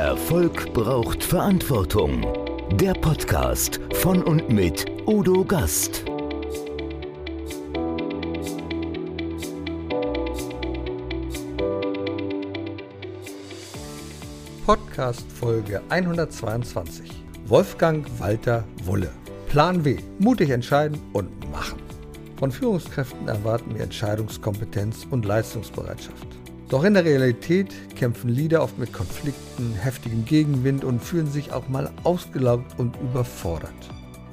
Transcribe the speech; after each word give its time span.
Erfolg 0.00 0.72
braucht 0.72 1.22
Verantwortung. 1.22 2.26
Der 2.72 2.94
Podcast 2.94 3.78
von 3.96 4.22
und 4.22 4.48
mit 4.48 4.86
Udo 5.06 5.44
Gast. 5.44 6.06
Podcast 14.64 15.30
Folge 15.30 15.82
122. 15.90 17.22
Wolfgang 17.44 18.06
Walter 18.18 18.64
Wulle. 18.84 19.10
Plan 19.50 19.84
W. 19.84 19.98
Mutig 20.18 20.48
entscheiden 20.48 20.98
und 21.12 21.28
machen. 21.52 21.78
Von 22.38 22.50
Führungskräften 22.50 23.28
erwarten 23.28 23.74
wir 23.74 23.82
Entscheidungskompetenz 23.82 25.06
und 25.10 25.26
Leistungsbereitschaft. 25.26 26.39
Doch 26.70 26.84
in 26.84 26.94
der 26.94 27.04
Realität 27.04 27.74
kämpfen 27.96 28.30
Leader 28.30 28.62
oft 28.62 28.78
mit 28.78 28.92
Konflikten, 28.92 29.74
heftigem 29.74 30.24
Gegenwind 30.24 30.84
und 30.84 31.02
fühlen 31.02 31.28
sich 31.28 31.52
auch 31.52 31.68
mal 31.68 31.90
ausgelaugt 32.04 32.78
und 32.78 32.94
überfordert. 33.00 33.74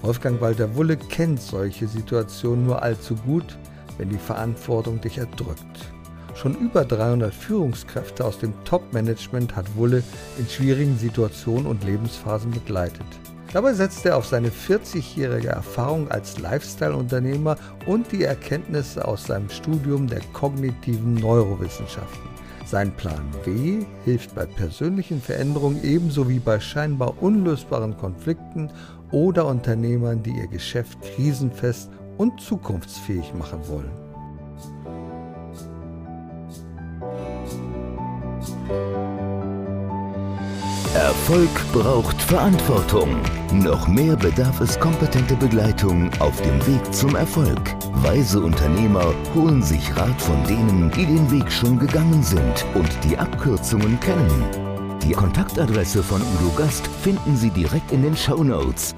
Wolfgang 0.03 0.39
Walter 0.39 0.75
Wulle 0.75 0.97
kennt 0.97 1.41
solche 1.41 1.87
Situationen 1.87 2.67
nur 2.67 2.83
allzu 2.83 3.15
gut, 3.15 3.57
wenn 3.97 4.09
die 4.09 4.19
Verantwortung 4.19 5.01
dich 5.01 5.17
erdrückt. 5.17 5.91
Schon 6.35 6.53
über 6.59 6.85
300 6.85 7.33
Führungskräfte 7.33 8.23
aus 8.23 8.37
dem 8.37 8.53
Top-Management 8.65 9.55
hat 9.55 9.75
Wulle 9.75 10.03
in 10.37 10.47
schwierigen 10.47 10.95
Situationen 10.95 11.65
und 11.65 11.83
Lebensphasen 11.83 12.51
begleitet. 12.51 13.07
Dabei 13.51 13.73
setzt 13.73 14.05
er 14.05 14.17
auf 14.17 14.27
seine 14.27 14.49
40-jährige 14.49 15.47
Erfahrung 15.47 16.11
als 16.11 16.37
Lifestyle-Unternehmer 16.37 17.55
und 17.87 18.11
die 18.11 18.23
Erkenntnisse 18.23 19.07
aus 19.07 19.23
seinem 19.23 19.49
Studium 19.49 20.05
der 20.05 20.21
kognitiven 20.33 21.15
Neurowissenschaften. 21.15 22.36
Sein 22.69 22.91
Plan 22.97 23.23
W 23.45 23.85
hilft 24.03 24.35
bei 24.35 24.45
persönlichen 24.45 25.21
Veränderungen 25.21 25.81
ebenso 25.85 26.27
wie 26.27 26.39
bei 26.39 26.59
scheinbar 26.59 27.23
unlösbaren 27.23 27.95
Konflikten 27.95 28.69
oder 29.11 29.47
Unternehmern, 29.47 30.21
die 30.21 30.31
ihr 30.31 30.47
Geschäft 30.47 30.97
krisenfest 31.01 31.89
und 32.17 32.41
zukunftsfähig 32.41 33.33
machen 33.33 33.65
wollen. 33.69 34.06
Erfolg 40.97 41.51
braucht 41.73 42.19
Verantwortung. 42.23 43.21
Noch 43.53 43.87
mehr 43.87 44.15
bedarf 44.15 44.59
es 44.61 44.79
kompetente 44.79 45.35
Begleitung 45.35 46.09
auf 46.19 46.41
dem 46.41 46.65
Weg 46.65 46.91
zum 46.91 47.15
Erfolg. 47.15 47.75
Weise 48.01 48.41
Unternehmer 48.41 49.13
holen 49.35 49.61
sich 49.61 49.95
Rat 49.95 50.19
von 50.19 50.43
denen, 50.45 50.89
die 50.89 51.05
den 51.05 51.29
Weg 51.29 51.51
schon 51.51 51.77
gegangen 51.77 52.23
sind 52.23 52.65
und 52.73 52.89
die 53.03 53.15
Abkürzungen 53.15 53.99
kennen. 53.99 54.99
Die 55.03 55.11
Kontaktadresse 55.11 56.01
von 56.01 56.19
Udo 56.19 56.49
Gast 56.57 56.87
finden 56.87 57.37
Sie 57.37 57.51
direkt 57.51 57.91
in 57.91 58.01
den 58.01 58.17
Show 58.17 58.43
Notes. 58.43 58.95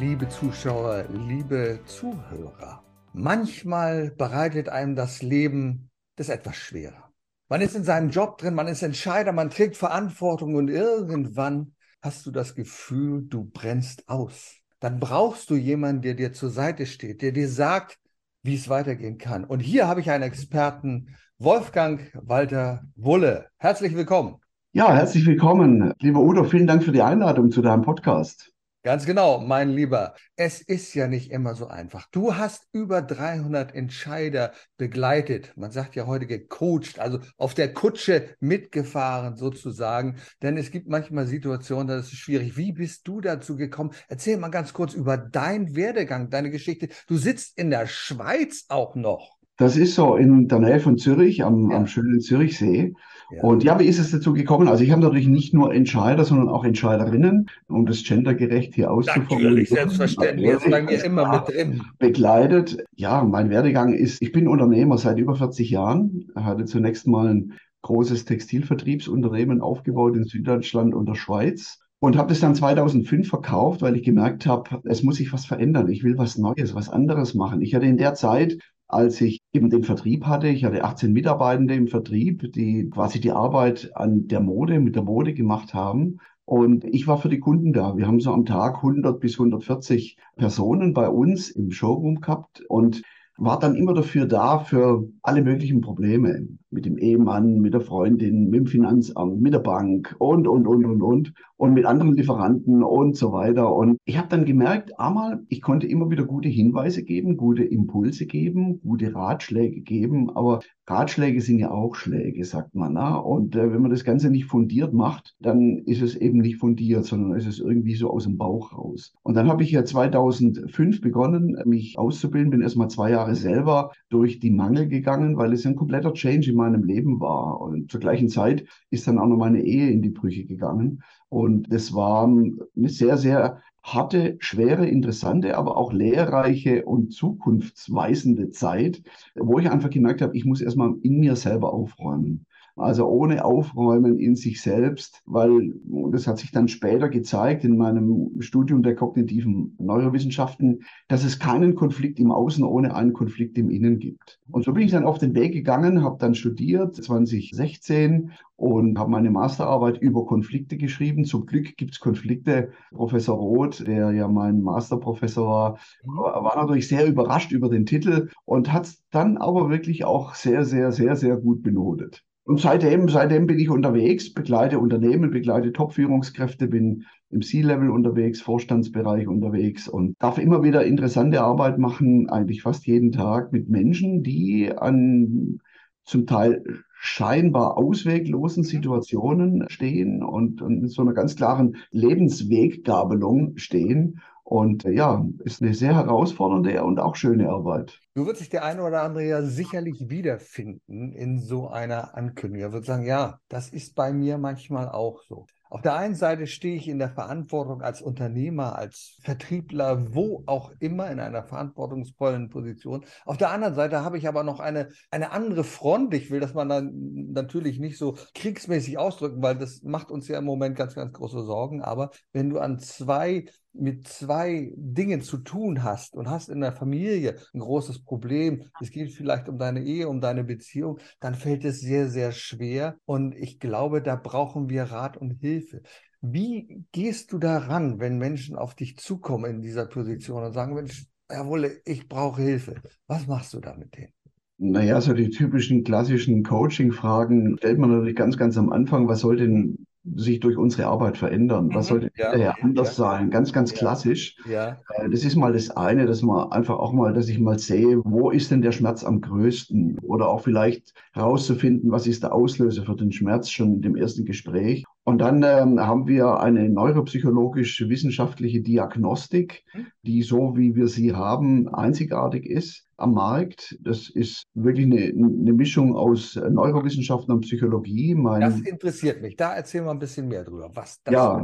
Liebe 0.00 0.26
Zuschauer, 0.30 1.04
liebe 1.28 1.80
Zuhörer, 1.84 2.82
manchmal 3.12 4.12
bereitet 4.12 4.70
einem 4.70 4.96
das 4.96 5.20
Leben 5.20 5.90
das 6.16 6.30
etwas 6.30 6.56
schwerer. 6.56 7.11
Man 7.52 7.60
ist 7.60 7.76
in 7.76 7.84
seinem 7.84 8.08
Job 8.08 8.38
drin, 8.38 8.54
man 8.54 8.66
ist 8.66 8.82
Entscheider, 8.82 9.30
man 9.30 9.50
trägt 9.50 9.76
Verantwortung 9.76 10.54
und 10.54 10.68
irgendwann 10.68 11.74
hast 12.00 12.24
du 12.24 12.30
das 12.30 12.54
Gefühl, 12.54 13.26
du 13.28 13.44
brennst 13.44 14.08
aus. 14.08 14.54
Dann 14.80 14.98
brauchst 14.98 15.50
du 15.50 15.56
jemanden, 15.56 16.00
der 16.00 16.14
dir 16.14 16.32
zur 16.32 16.48
Seite 16.48 16.86
steht, 16.86 17.20
der 17.20 17.30
dir 17.32 17.50
sagt, 17.50 17.98
wie 18.42 18.54
es 18.54 18.70
weitergehen 18.70 19.18
kann. 19.18 19.44
Und 19.44 19.60
hier 19.60 19.86
habe 19.86 20.00
ich 20.00 20.10
einen 20.10 20.24
Experten, 20.24 21.14
Wolfgang 21.36 22.00
Walter 22.14 22.84
Wulle. 22.96 23.48
Herzlich 23.58 23.94
willkommen. 23.94 24.36
Ja, 24.72 24.90
herzlich 24.94 25.26
willkommen. 25.26 25.92
Lieber 26.00 26.20
Udo, 26.20 26.44
vielen 26.44 26.66
Dank 26.66 26.82
für 26.82 26.92
die 26.92 27.02
Einladung 27.02 27.50
zu 27.50 27.60
deinem 27.60 27.82
Podcast. 27.82 28.51
Ganz 28.84 29.06
genau, 29.06 29.38
mein 29.38 29.70
Lieber. 29.70 30.14
Es 30.34 30.60
ist 30.60 30.92
ja 30.94 31.06
nicht 31.06 31.30
immer 31.30 31.54
so 31.54 31.68
einfach. 31.68 32.08
Du 32.10 32.34
hast 32.34 32.66
über 32.72 33.00
300 33.00 33.72
Entscheider 33.76 34.52
begleitet. 34.76 35.52
Man 35.56 35.70
sagt 35.70 35.94
ja 35.94 36.08
heute 36.08 36.26
gecoacht, 36.26 36.98
also 36.98 37.20
auf 37.36 37.54
der 37.54 37.72
Kutsche 37.72 38.34
mitgefahren 38.40 39.36
sozusagen. 39.36 40.16
Denn 40.42 40.56
es 40.56 40.72
gibt 40.72 40.88
manchmal 40.88 41.28
Situationen, 41.28 41.86
da 41.86 41.98
ist 41.98 42.12
es 42.12 42.18
schwierig. 42.18 42.56
Wie 42.56 42.72
bist 42.72 43.06
du 43.06 43.20
dazu 43.20 43.54
gekommen? 43.54 43.92
Erzähl 44.08 44.36
mal 44.36 44.48
ganz 44.48 44.72
kurz 44.72 44.94
über 44.94 45.16
deinen 45.16 45.76
Werdegang, 45.76 46.28
deine 46.28 46.50
Geschichte. 46.50 46.88
Du 47.06 47.18
sitzt 47.18 47.56
in 47.56 47.70
der 47.70 47.86
Schweiz 47.86 48.64
auch 48.68 48.96
noch. 48.96 49.41
Das 49.62 49.76
ist 49.76 49.94
so 49.94 50.16
in 50.16 50.48
der 50.48 50.58
Nähe 50.58 50.80
von 50.80 50.98
Zürich, 50.98 51.44
am, 51.44 51.70
ja. 51.70 51.76
am 51.76 51.86
schönen 51.86 52.20
Zürichsee. 52.20 52.94
Ja. 53.30 53.44
Und 53.44 53.62
ja, 53.62 53.78
wie 53.78 53.84
ist 53.84 54.00
es 54.00 54.10
dazu 54.10 54.32
gekommen? 54.32 54.66
Also 54.66 54.82
ich 54.82 54.90
habe 54.90 55.02
natürlich 55.02 55.28
nicht 55.28 55.54
nur 55.54 55.72
Entscheider, 55.72 56.24
sondern 56.24 56.48
auch 56.48 56.64
Entscheiderinnen, 56.64 57.48
um 57.68 57.86
das 57.86 58.02
gendergerecht 58.02 58.74
hier 58.74 58.90
auszuformulieren. 58.90 59.50
Natürlich, 59.50 59.68
selbstverständlich, 59.68 60.50
das 60.50 60.68
bei 60.68 60.82
mir 60.82 61.04
immer 61.04 61.30
mit 61.46 61.54
drin. 61.54 61.82
Begleitet. 62.00 62.84
Ja, 62.96 63.22
mein 63.22 63.50
Werdegang 63.50 63.94
ist, 63.94 64.20
ich 64.20 64.32
bin 64.32 64.48
Unternehmer 64.48 64.98
seit 64.98 65.20
über 65.20 65.36
40 65.36 65.70
Jahren, 65.70 66.26
hatte 66.34 66.64
zunächst 66.64 67.06
mal 67.06 67.28
ein 67.28 67.52
großes 67.82 68.24
Textilvertriebsunternehmen 68.24 69.60
aufgebaut 69.60 70.16
in 70.16 70.24
Süddeutschland 70.24 70.92
und 70.92 71.08
der 71.08 71.14
Schweiz 71.14 71.78
und 72.00 72.16
habe 72.16 72.30
das 72.30 72.40
dann 72.40 72.56
2005 72.56 73.28
verkauft, 73.28 73.80
weil 73.80 73.94
ich 73.94 74.02
gemerkt 74.02 74.44
habe, 74.44 74.80
es 74.86 75.04
muss 75.04 75.18
sich 75.18 75.32
was 75.32 75.46
verändern. 75.46 75.88
Ich 75.88 76.02
will 76.02 76.18
was 76.18 76.36
Neues, 76.36 76.74
was 76.74 76.88
anderes 76.88 77.34
machen. 77.34 77.62
Ich 77.62 77.76
hatte 77.76 77.86
in 77.86 77.96
der 77.96 78.14
Zeit 78.14 78.58
als 78.92 79.20
ich 79.20 79.40
eben 79.52 79.70
den 79.70 79.84
Vertrieb 79.84 80.26
hatte. 80.26 80.48
Ich 80.48 80.64
hatte 80.64 80.84
18 80.84 81.12
Mitarbeitende 81.12 81.74
im 81.74 81.88
Vertrieb, 81.88 82.52
die 82.52 82.90
quasi 82.90 83.20
die 83.20 83.32
Arbeit 83.32 83.90
an 83.94 84.28
der 84.28 84.40
Mode, 84.40 84.80
mit 84.80 84.96
der 84.96 85.02
Mode 85.02 85.32
gemacht 85.32 85.72
haben. 85.72 86.18
Und 86.44 86.84
ich 86.84 87.06
war 87.06 87.18
für 87.18 87.30
die 87.30 87.40
Kunden 87.40 87.72
da. 87.72 87.96
Wir 87.96 88.06
haben 88.06 88.20
so 88.20 88.32
am 88.32 88.44
Tag 88.44 88.76
100 88.76 89.18
bis 89.18 89.34
140 89.34 90.18
Personen 90.36 90.92
bei 90.92 91.08
uns 91.08 91.50
im 91.50 91.70
Showroom 91.70 92.20
gehabt 92.20 92.62
und 92.68 93.02
war 93.38 93.58
dann 93.58 93.76
immer 93.76 93.94
dafür 93.94 94.26
da, 94.26 94.58
für 94.58 95.08
alle 95.22 95.42
möglichen 95.42 95.80
Probleme. 95.80 96.48
Mit 96.72 96.86
dem 96.86 96.98
Ehemann, 96.98 97.60
mit 97.60 97.74
der 97.74 97.80
Freundin, 97.80 98.50
mit 98.50 98.60
dem 98.60 98.66
Finanzamt, 98.66 99.40
mit 99.40 99.52
der 99.52 99.60
Bank 99.60 100.16
und, 100.18 100.48
und, 100.48 100.66
und, 100.66 100.84
und, 100.84 101.02
und. 101.02 101.32
Und 101.56 101.74
mit 101.74 101.84
anderen 101.84 102.14
Lieferanten 102.14 102.82
und 102.82 103.16
so 103.16 103.32
weiter. 103.32 103.72
Und 103.72 103.98
ich 104.04 104.18
habe 104.18 104.26
dann 104.28 104.44
gemerkt, 104.44 104.98
einmal, 104.98 105.44
ich 105.48 105.62
konnte 105.62 105.86
immer 105.86 106.10
wieder 106.10 106.24
gute 106.24 106.48
Hinweise 106.48 107.04
geben, 107.04 107.36
gute 107.36 107.62
Impulse 107.62 108.26
geben, 108.26 108.80
gute 108.80 109.14
Ratschläge 109.14 109.80
geben. 109.80 110.30
Aber 110.30 110.58
Ratschläge 110.88 111.40
sind 111.40 111.60
ja 111.60 111.70
auch 111.70 111.94
Schläge, 111.94 112.44
sagt 112.44 112.74
man. 112.74 112.94
Na? 112.94 113.16
Und 113.16 113.54
äh, 113.54 113.72
wenn 113.72 113.80
man 113.80 113.92
das 113.92 114.04
Ganze 114.04 114.30
nicht 114.30 114.46
fundiert 114.46 114.92
macht, 114.92 115.36
dann 115.38 115.78
ist 115.78 116.02
es 116.02 116.16
eben 116.16 116.38
nicht 116.38 116.56
fundiert, 116.56 117.04
sondern 117.04 117.38
ist 117.38 117.46
es 117.46 117.60
irgendwie 117.60 117.94
so 117.94 118.10
aus 118.10 118.24
dem 118.24 118.38
Bauch 118.38 118.76
raus. 118.76 119.14
Und 119.22 119.34
dann 119.34 119.48
habe 119.48 119.62
ich 119.62 119.70
ja 119.70 119.84
2005 119.84 121.00
begonnen, 121.00 121.56
mich 121.64 121.98
auszubilden, 121.98 122.50
bin 122.50 122.62
erst 122.62 122.76
mal 122.76 122.88
zwei 122.88 123.10
Jahre 123.10 123.34
selber 123.34 123.92
durch 124.10 124.40
die 124.40 124.50
Mangel 124.50 124.88
gegangen, 124.88 125.36
weil 125.36 125.52
es 125.52 125.64
ein 125.64 125.76
kompletter 125.76 126.12
Change 126.12 126.50
in 126.50 126.56
meinem 126.62 126.84
Leben 126.84 127.20
war. 127.20 127.60
Und 127.60 127.90
zur 127.90 128.00
gleichen 128.00 128.28
Zeit 128.28 128.64
ist 128.90 129.06
dann 129.06 129.18
auch 129.18 129.26
noch 129.26 129.36
meine 129.36 129.62
Ehe 129.62 129.90
in 129.90 130.02
die 130.02 130.10
Brüche 130.10 130.44
gegangen. 130.44 131.02
Und 131.28 131.72
das 131.72 131.94
war 131.94 132.24
eine 132.24 132.88
sehr, 132.88 133.16
sehr 133.18 133.62
harte, 133.82 134.36
schwere, 134.38 134.86
interessante, 134.86 135.56
aber 135.56 135.76
auch 135.76 135.92
lehrreiche 135.92 136.84
und 136.84 137.12
zukunftsweisende 137.12 138.50
Zeit, 138.50 139.02
wo 139.34 139.58
ich 139.58 139.70
einfach 139.70 139.90
gemerkt 139.90 140.22
habe, 140.22 140.36
ich 140.36 140.44
muss 140.44 140.60
erstmal 140.60 140.94
in 141.02 141.18
mir 141.18 141.36
selber 141.36 141.72
aufräumen. 141.72 142.46
Also 142.76 143.06
ohne 143.06 143.44
Aufräumen 143.44 144.18
in 144.18 144.34
sich 144.34 144.62
selbst, 144.62 145.22
weil 145.26 145.74
das 146.10 146.26
hat 146.26 146.38
sich 146.38 146.52
dann 146.52 146.68
später 146.68 147.08
gezeigt 147.08 147.64
in 147.64 147.76
meinem 147.76 148.40
Studium 148.40 148.82
der 148.82 148.94
kognitiven 148.94 149.76
Neurowissenschaften, 149.78 150.84
dass 151.08 151.24
es 151.24 151.38
keinen 151.38 151.74
Konflikt 151.74 152.18
im 152.18 152.30
Außen 152.30 152.64
ohne 152.64 152.94
einen 152.94 153.12
Konflikt 153.12 153.58
im 153.58 153.70
Innen 153.70 153.98
gibt. 153.98 154.40
Und 154.50 154.64
so 154.64 154.72
bin 154.72 154.84
ich 154.84 154.90
dann 154.90 155.04
auf 155.04 155.18
den 155.18 155.34
Weg 155.34 155.52
gegangen, 155.52 156.02
habe 156.02 156.16
dann 156.18 156.34
studiert 156.34 156.96
2016 156.96 158.32
und 158.56 158.98
habe 158.98 159.10
meine 159.10 159.30
Masterarbeit 159.30 159.98
über 159.98 160.24
Konflikte 160.24 160.76
geschrieben. 160.76 161.24
Zum 161.24 161.46
Glück 161.46 161.76
gibt 161.76 161.92
es 161.92 162.00
Konflikte. 162.00 162.70
Professor 162.92 163.36
Roth, 163.36 163.86
der 163.86 164.12
ja 164.12 164.28
mein 164.28 164.62
Masterprofessor 164.62 165.78
war, 166.04 166.44
war 166.44 166.56
natürlich 166.56 166.88
sehr 166.88 167.06
überrascht 167.06 167.52
über 167.52 167.68
den 167.68 167.86
Titel 167.86 168.28
und 168.44 168.72
hat 168.72 168.86
es 168.86 169.02
dann 169.10 169.36
aber 169.36 169.68
wirklich 169.68 170.04
auch 170.04 170.34
sehr, 170.34 170.64
sehr, 170.64 170.92
sehr, 170.92 171.16
sehr 171.16 171.36
gut 171.36 171.62
benotet. 171.62 172.24
Und 172.44 172.60
seitdem, 172.60 173.08
seitdem 173.08 173.46
bin 173.46 173.58
ich 173.60 173.70
unterwegs, 173.70 174.34
begleite 174.34 174.80
Unternehmen, 174.80 175.30
begleite 175.30 175.72
Top-Führungskräfte, 175.72 176.66
bin 176.66 177.04
im 177.30 177.40
C-Level 177.40 177.88
unterwegs, 177.88 178.40
Vorstandsbereich 178.40 179.28
unterwegs 179.28 179.88
und 179.88 180.16
darf 180.18 180.38
immer 180.38 180.62
wieder 180.62 180.84
interessante 180.84 181.40
Arbeit 181.40 181.78
machen, 181.78 182.28
eigentlich 182.28 182.62
fast 182.62 182.86
jeden 182.86 183.12
Tag 183.12 183.52
mit 183.52 183.68
Menschen, 183.68 184.22
die 184.22 184.72
an 184.76 185.60
zum 186.04 186.26
Teil 186.26 186.64
scheinbar 186.94 187.78
ausweglosen 187.78 188.64
Situationen 188.64 189.64
stehen 189.68 190.22
und, 190.22 190.62
und 190.62 190.82
in 190.82 190.88
so 190.88 191.02
einer 191.02 191.14
ganz 191.14 191.36
klaren 191.36 191.76
Lebensweggabelung 191.90 193.56
stehen 193.56 194.20
und 194.52 194.84
äh, 194.84 194.90
ja, 194.90 195.24
ist 195.44 195.62
eine 195.62 195.72
sehr 195.72 195.94
herausfordernde 195.94 196.84
und 196.84 197.00
auch 197.00 197.16
schöne 197.16 197.48
Arbeit. 197.48 197.98
Du 198.14 198.26
wird 198.26 198.36
sich 198.36 198.50
der 198.50 198.64
eine 198.64 198.82
oder 198.82 199.02
andere 199.02 199.24
ja 199.24 199.42
sicherlich 199.42 200.10
wiederfinden 200.10 201.12
in 201.12 201.38
so 201.38 201.68
einer 201.68 202.14
Ankündigung. 202.14 202.68
Er 202.68 202.72
wird 202.74 202.84
sagen, 202.84 203.06
ja, 203.06 203.38
das 203.48 203.70
ist 203.70 203.94
bei 203.94 204.12
mir 204.12 204.36
manchmal 204.36 204.90
auch 204.90 205.22
so. 205.22 205.46
Auf 205.70 205.80
der 205.80 205.94
einen 205.94 206.14
Seite 206.14 206.46
stehe 206.46 206.76
ich 206.76 206.86
in 206.86 206.98
der 206.98 207.08
Verantwortung 207.08 207.80
als 207.80 208.02
Unternehmer, 208.02 208.76
als 208.76 209.16
Vertriebler, 209.22 210.14
wo 210.14 210.42
auch 210.44 210.70
immer 210.80 211.10
in 211.10 211.18
einer 211.18 211.44
verantwortungsvollen 211.44 212.50
Position. 212.50 213.06
Auf 213.24 213.38
der 213.38 213.52
anderen 213.52 213.74
Seite 213.74 214.04
habe 214.04 214.18
ich 214.18 214.28
aber 214.28 214.42
noch 214.42 214.60
eine, 214.60 214.90
eine 215.10 215.32
andere 215.32 215.64
Front. 215.64 216.12
Ich 216.12 216.30
will 216.30 216.40
das 216.40 216.52
mal 216.52 216.68
dann 216.68 217.30
natürlich 217.32 217.78
nicht 217.78 217.96
so 217.96 218.18
kriegsmäßig 218.34 218.98
ausdrücken, 218.98 219.42
weil 219.42 219.56
das 219.56 219.82
macht 219.82 220.10
uns 220.10 220.28
ja 220.28 220.36
im 220.36 220.44
Moment 220.44 220.76
ganz, 220.76 220.94
ganz 220.94 221.14
große 221.14 221.42
Sorgen. 221.42 221.80
Aber 221.80 222.10
wenn 222.34 222.50
du 222.50 222.58
an 222.58 222.78
zwei 222.78 223.46
mit 223.72 224.06
zwei 224.06 224.72
Dingen 224.76 225.22
zu 225.22 225.38
tun 225.38 225.82
hast 225.82 226.14
und 226.14 226.28
hast 226.28 226.48
in 226.48 226.60
der 226.60 226.72
Familie 226.72 227.36
ein 227.54 227.60
großes 227.60 228.04
Problem, 228.04 228.64
es 228.80 228.90
geht 228.90 229.12
vielleicht 229.12 229.48
um 229.48 229.58
deine 229.58 229.82
Ehe, 229.82 230.08
um 230.08 230.20
deine 230.20 230.44
Beziehung, 230.44 230.98
dann 231.20 231.34
fällt 231.34 231.64
es 231.64 231.80
sehr, 231.80 232.08
sehr 232.08 232.32
schwer. 232.32 232.96
Und 233.04 233.34
ich 233.34 233.58
glaube, 233.58 234.02
da 234.02 234.16
brauchen 234.16 234.68
wir 234.68 234.84
Rat 234.84 235.16
und 235.16 235.40
Hilfe. 235.40 235.82
Wie 236.20 236.84
gehst 236.92 237.32
du 237.32 237.38
daran, 237.38 237.98
wenn 237.98 238.18
Menschen 238.18 238.56
auf 238.56 238.74
dich 238.74 238.96
zukommen 238.96 239.50
in 239.50 239.60
dieser 239.62 239.86
Position 239.86 240.44
und 240.44 240.52
sagen, 240.52 240.74
Mensch, 240.74 241.06
Wolle, 241.40 241.80
ich 241.84 242.08
brauche 242.08 242.42
Hilfe. 242.42 242.76
Was 243.06 243.26
machst 243.26 243.54
du 243.54 243.60
da 243.60 243.74
mit 243.74 243.96
denen? 243.96 244.12
Naja, 244.58 245.00
so 245.00 245.12
die 245.12 245.30
typischen 245.30 245.82
klassischen 245.82 246.44
Coaching-Fragen 246.44 247.56
stellt 247.58 247.78
man 247.78 247.90
natürlich 247.90 248.14
ganz, 248.14 248.36
ganz 248.36 248.56
am 248.56 248.70
Anfang. 248.70 249.08
Was 249.08 249.20
soll 249.20 249.36
denn 249.36 249.86
sich 250.14 250.40
durch 250.40 250.56
unsere 250.56 250.86
Arbeit 250.88 251.16
verändern? 251.16 251.72
Was 251.74 251.86
Mhm. 251.86 251.88
sollte 251.88 252.10
Ja, 252.16 252.52
anders 252.60 252.88
ja. 252.88 252.94
sein? 252.94 253.30
Ganz, 253.30 253.52
ganz 253.52 253.72
Ja. 253.72 253.78
klassisch. 253.78 254.36
Ja, 254.44 254.82
Äh, 254.98 255.08
Das 255.10 255.24
ist 255.24 255.36
mal 255.36 255.52
das 255.52 255.70
eine, 255.70 256.06
dass 256.06 256.22
man 256.22 256.50
einfach 256.52 256.78
auch 256.78 256.92
mal, 256.92 257.12
dass 257.14 257.28
ich 257.28 257.38
mal 257.38 257.58
sehe, 257.58 257.98
wo 258.04 258.30
ist 258.30 258.50
denn 258.50 258.62
der 258.62 258.72
Schmerz 258.72 259.04
am 259.04 259.20
größten? 259.20 259.98
Oder 260.02 260.28
auch 260.28 260.40
vielleicht 260.42 260.92
herauszufinden, 261.12 261.90
was 261.90 262.06
ist 262.06 262.22
der 262.22 262.32
Auslöser 262.34 262.84
für 262.84 262.96
den 262.96 263.12
Schmerz 263.12 263.48
schon 263.50 263.74
in 263.76 263.82
dem 263.82 263.96
ersten 263.96 264.24
Gespräch. 264.24 264.84
Und 265.04 265.18
dann 265.18 265.42
ähm, 265.42 265.80
haben 265.80 266.06
wir 266.06 266.38
eine 266.40 266.68
neuropsychologisch-wissenschaftliche 266.68 268.60
Diagnostik, 268.62 269.64
Mhm. 269.74 269.86
die 270.02 270.22
so 270.22 270.56
wie 270.56 270.76
wir 270.76 270.86
sie 270.86 271.12
haben, 271.12 271.68
einzigartig 271.68 272.46
ist 272.46 272.86
am 272.96 273.14
Markt. 273.14 273.76
Das 273.80 274.08
ist 274.08 274.44
wirklich 274.54 274.86
eine, 274.86 275.02
eine 275.06 275.52
Mischung 275.52 275.96
aus 275.96 276.36
Neurowissenschaften 276.36 277.34
und 277.34 277.40
Psychologie. 277.40 278.14
Mein 278.14 278.42
das 278.42 278.60
interessiert 278.60 279.22
mich. 279.22 279.36
Da 279.36 279.54
erzähl 279.54 279.82
mal 279.82 279.90
ein 279.90 279.98
bisschen 279.98 280.28
mehr 280.28 280.44
drüber, 280.44 280.70
was 280.74 281.02
das 281.02 281.12
ja, 281.14 281.42